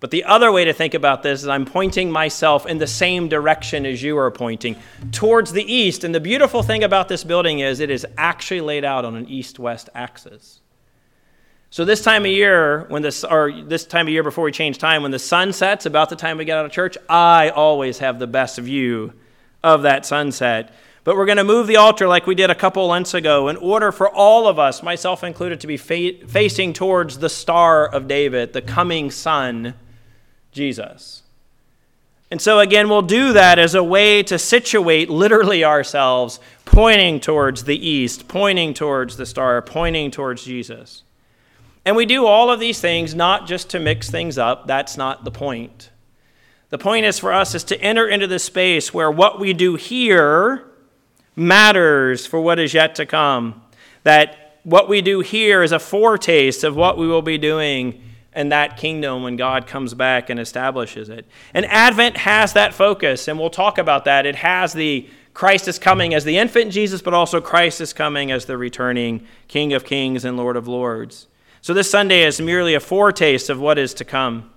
But 0.00 0.12
the 0.12 0.22
other 0.24 0.52
way 0.52 0.64
to 0.64 0.72
think 0.72 0.94
about 0.94 1.24
this 1.24 1.42
is 1.42 1.48
I'm 1.48 1.64
pointing 1.64 2.10
myself 2.10 2.66
in 2.66 2.78
the 2.78 2.86
same 2.86 3.28
direction 3.28 3.84
as 3.84 4.00
you 4.00 4.16
are 4.16 4.30
pointing, 4.30 4.76
towards 5.10 5.50
the 5.50 5.72
east. 5.72 6.04
And 6.04 6.14
the 6.14 6.20
beautiful 6.20 6.62
thing 6.62 6.84
about 6.84 7.08
this 7.08 7.24
building 7.24 7.58
is 7.58 7.80
it 7.80 7.90
is 7.90 8.06
actually 8.16 8.60
laid 8.60 8.84
out 8.84 9.04
on 9.04 9.16
an 9.16 9.28
east 9.28 9.58
west 9.58 9.90
axis. 9.96 10.60
So 11.70 11.84
this 11.84 12.02
time 12.02 12.24
of 12.24 12.30
year, 12.30 12.86
when 12.88 13.02
this 13.02 13.24
or 13.24 13.52
this 13.52 13.84
time 13.84 14.06
of 14.06 14.12
year 14.12 14.22
before 14.22 14.44
we 14.44 14.52
change 14.52 14.78
time, 14.78 15.02
when 15.02 15.10
the 15.10 15.18
sun 15.18 15.52
sets, 15.52 15.84
about 15.84 16.08
the 16.08 16.16
time 16.16 16.38
we 16.38 16.46
get 16.46 16.56
out 16.56 16.64
of 16.64 16.72
church, 16.72 16.96
I 17.08 17.50
always 17.50 17.98
have 17.98 18.18
the 18.18 18.26
best 18.26 18.58
view 18.58 19.12
of 19.62 19.82
that 19.82 20.06
sunset. 20.06 20.72
But 21.04 21.16
we're 21.16 21.26
going 21.26 21.38
to 21.38 21.44
move 21.44 21.66
the 21.66 21.76
altar 21.76 22.08
like 22.08 22.26
we 22.26 22.34
did 22.34 22.50
a 22.50 22.54
couple 22.54 22.86
months 22.88 23.14
ago 23.14 23.48
in 23.48 23.56
order 23.56 23.92
for 23.92 24.08
all 24.08 24.46
of 24.46 24.58
us, 24.58 24.82
myself 24.82 25.22
included, 25.24 25.60
to 25.60 25.66
be 25.66 25.76
fa- 25.76 26.26
facing 26.26 26.72
towards 26.72 27.18
the 27.18 27.28
Star 27.28 27.86
of 27.86 28.08
David, 28.08 28.52
the 28.52 28.62
coming 28.62 29.10
Son, 29.10 29.74
Jesus. 30.52 31.22
And 32.30 32.40
so, 32.42 32.60
again, 32.60 32.90
we'll 32.90 33.02
do 33.02 33.32
that 33.32 33.58
as 33.58 33.74
a 33.74 33.82
way 33.82 34.22
to 34.24 34.38
situate 34.38 35.08
literally 35.08 35.64
ourselves, 35.64 36.40
pointing 36.66 37.20
towards 37.20 37.64
the 37.64 37.88
east, 37.88 38.28
pointing 38.28 38.74
towards 38.74 39.16
the 39.16 39.24
star, 39.24 39.62
pointing 39.62 40.10
towards 40.10 40.44
Jesus. 40.44 41.04
And 41.88 41.96
we 41.96 42.04
do 42.04 42.26
all 42.26 42.50
of 42.50 42.60
these 42.60 42.82
things 42.82 43.14
not 43.14 43.46
just 43.46 43.70
to 43.70 43.80
mix 43.80 44.10
things 44.10 44.36
up. 44.36 44.66
That's 44.66 44.98
not 44.98 45.24
the 45.24 45.30
point. 45.30 45.88
The 46.68 46.76
point 46.76 47.06
is 47.06 47.18
for 47.18 47.32
us 47.32 47.54
is 47.54 47.64
to 47.64 47.80
enter 47.80 48.06
into 48.06 48.26
the 48.26 48.38
space 48.38 48.92
where 48.92 49.10
what 49.10 49.40
we 49.40 49.54
do 49.54 49.76
here 49.76 50.70
matters 51.34 52.26
for 52.26 52.42
what 52.42 52.58
is 52.58 52.74
yet 52.74 52.94
to 52.96 53.06
come. 53.06 53.62
That 54.02 54.58
what 54.64 54.86
we 54.90 55.00
do 55.00 55.20
here 55.20 55.62
is 55.62 55.72
a 55.72 55.78
foretaste 55.78 56.62
of 56.62 56.76
what 56.76 56.98
we 56.98 57.08
will 57.08 57.22
be 57.22 57.38
doing 57.38 58.02
in 58.36 58.50
that 58.50 58.76
kingdom 58.76 59.22
when 59.22 59.36
God 59.36 59.66
comes 59.66 59.94
back 59.94 60.28
and 60.28 60.38
establishes 60.38 61.08
it. 61.08 61.24
And 61.54 61.64
Advent 61.64 62.18
has 62.18 62.52
that 62.52 62.74
focus, 62.74 63.28
and 63.28 63.38
we'll 63.38 63.48
talk 63.48 63.78
about 63.78 64.04
that. 64.04 64.26
It 64.26 64.36
has 64.36 64.74
the 64.74 65.08
Christ 65.32 65.66
is 65.66 65.78
coming 65.78 66.12
as 66.12 66.24
the 66.24 66.36
infant 66.36 66.70
Jesus, 66.70 67.00
but 67.00 67.14
also 67.14 67.40
Christ 67.40 67.80
is 67.80 67.94
coming 67.94 68.30
as 68.30 68.44
the 68.44 68.58
returning 68.58 69.26
King 69.46 69.72
of 69.72 69.86
kings 69.86 70.26
and 70.26 70.36
Lord 70.36 70.58
of 70.58 70.68
lords. 70.68 71.28
So 71.68 71.74
this 71.74 71.90
Sunday 71.90 72.22
is 72.22 72.40
merely 72.40 72.72
a 72.72 72.80
foretaste 72.80 73.50
of 73.50 73.60
what 73.60 73.76
is 73.76 73.92
to 73.92 74.04
come. 74.06 74.50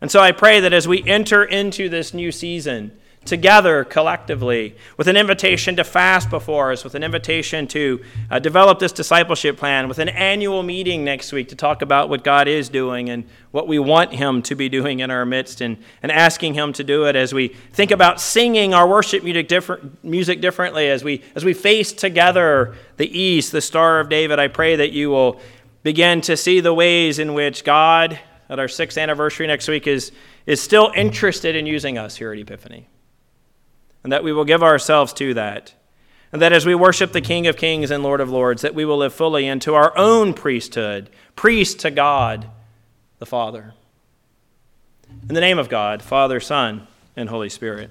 And 0.00 0.10
so 0.10 0.20
I 0.20 0.32
pray 0.32 0.58
that 0.58 0.72
as 0.72 0.88
we 0.88 1.06
enter 1.06 1.44
into 1.44 1.90
this 1.90 2.14
new 2.14 2.32
season, 2.32 2.98
together 3.26 3.84
collectively, 3.84 4.74
with 4.96 5.06
an 5.06 5.18
invitation 5.18 5.76
to 5.76 5.84
fast 5.84 6.30
before 6.30 6.72
us, 6.72 6.82
with 6.82 6.94
an 6.94 7.04
invitation 7.04 7.66
to 7.68 8.02
uh, 8.30 8.38
develop 8.38 8.78
this 8.78 8.90
discipleship 8.90 9.58
plan, 9.58 9.86
with 9.86 9.98
an 9.98 10.08
annual 10.08 10.62
meeting 10.62 11.04
next 11.04 11.30
week 11.30 11.48
to 11.48 11.54
talk 11.54 11.82
about 11.82 12.08
what 12.08 12.24
God 12.24 12.48
is 12.48 12.70
doing 12.70 13.10
and 13.10 13.24
what 13.50 13.68
we 13.68 13.78
want 13.78 14.14
Him 14.14 14.40
to 14.44 14.54
be 14.54 14.70
doing 14.70 15.00
in 15.00 15.10
our 15.10 15.26
midst, 15.26 15.60
and, 15.60 15.76
and 16.02 16.10
asking 16.10 16.54
Him 16.54 16.72
to 16.72 16.82
do 16.82 17.04
it 17.04 17.16
as 17.16 17.34
we 17.34 17.48
think 17.48 17.90
about 17.90 18.18
singing 18.18 18.72
our 18.72 18.88
worship 18.88 19.22
music, 19.22 19.52
music 20.02 20.40
differently, 20.40 20.88
as 20.88 21.04
we, 21.04 21.22
as 21.34 21.44
we 21.44 21.52
face 21.52 21.92
together 21.92 22.74
the 22.96 23.18
East, 23.18 23.52
the 23.52 23.60
Star 23.60 24.00
of 24.00 24.08
David. 24.08 24.38
I 24.38 24.48
pray 24.48 24.74
that 24.76 24.92
you 24.92 25.10
will 25.10 25.38
begin 25.82 26.20
to 26.22 26.36
see 26.36 26.60
the 26.60 26.74
ways 26.74 27.18
in 27.18 27.34
which 27.34 27.64
God, 27.64 28.18
at 28.48 28.58
our 28.58 28.68
sixth 28.68 28.98
anniversary 28.98 29.46
next 29.46 29.68
week, 29.68 29.86
is, 29.86 30.12
is 30.46 30.60
still 30.60 30.92
interested 30.94 31.56
in 31.56 31.66
using 31.66 31.98
us 31.98 32.16
here 32.16 32.32
at 32.32 32.38
Epiphany 32.38 32.86
and 34.02 34.12
that 34.12 34.24
we 34.24 34.32
will 34.32 34.44
give 34.44 34.62
ourselves 34.62 35.12
to 35.14 35.34
that. 35.34 35.74
And 36.32 36.40
that 36.40 36.52
as 36.52 36.64
we 36.64 36.74
worship 36.74 37.12
the 37.12 37.20
King 37.20 37.46
of 37.46 37.56
Kings 37.56 37.90
and 37.90 38.02
Lord 38.02 38.20
of 38.20 38.30
Lords, 38.30 38.62
that 38.62 38.74
we 38.74 38.84
will 38.84 38.96
live 38.96 39.12
fully 39.12 39.46
into 39.46 39.74
our 39.74 39.96
own 39.96 40.32
priesthood, 40.32 41.10
priest 41.36 41.80
to 41.80 41.90
God 41.90 42.48
the 43.18 43.26
Father. 43.26 43.74
In 45.28 45.34
the 45.34 45.40
name 45.40 45.58
of 45.58 45.68
God, 45.68 46.02
Father, 46.02 46.40
Son, 46.40 46.86
and 47.16 47.28
Holy 47.28 47.50
Spirit. 47.50 47.90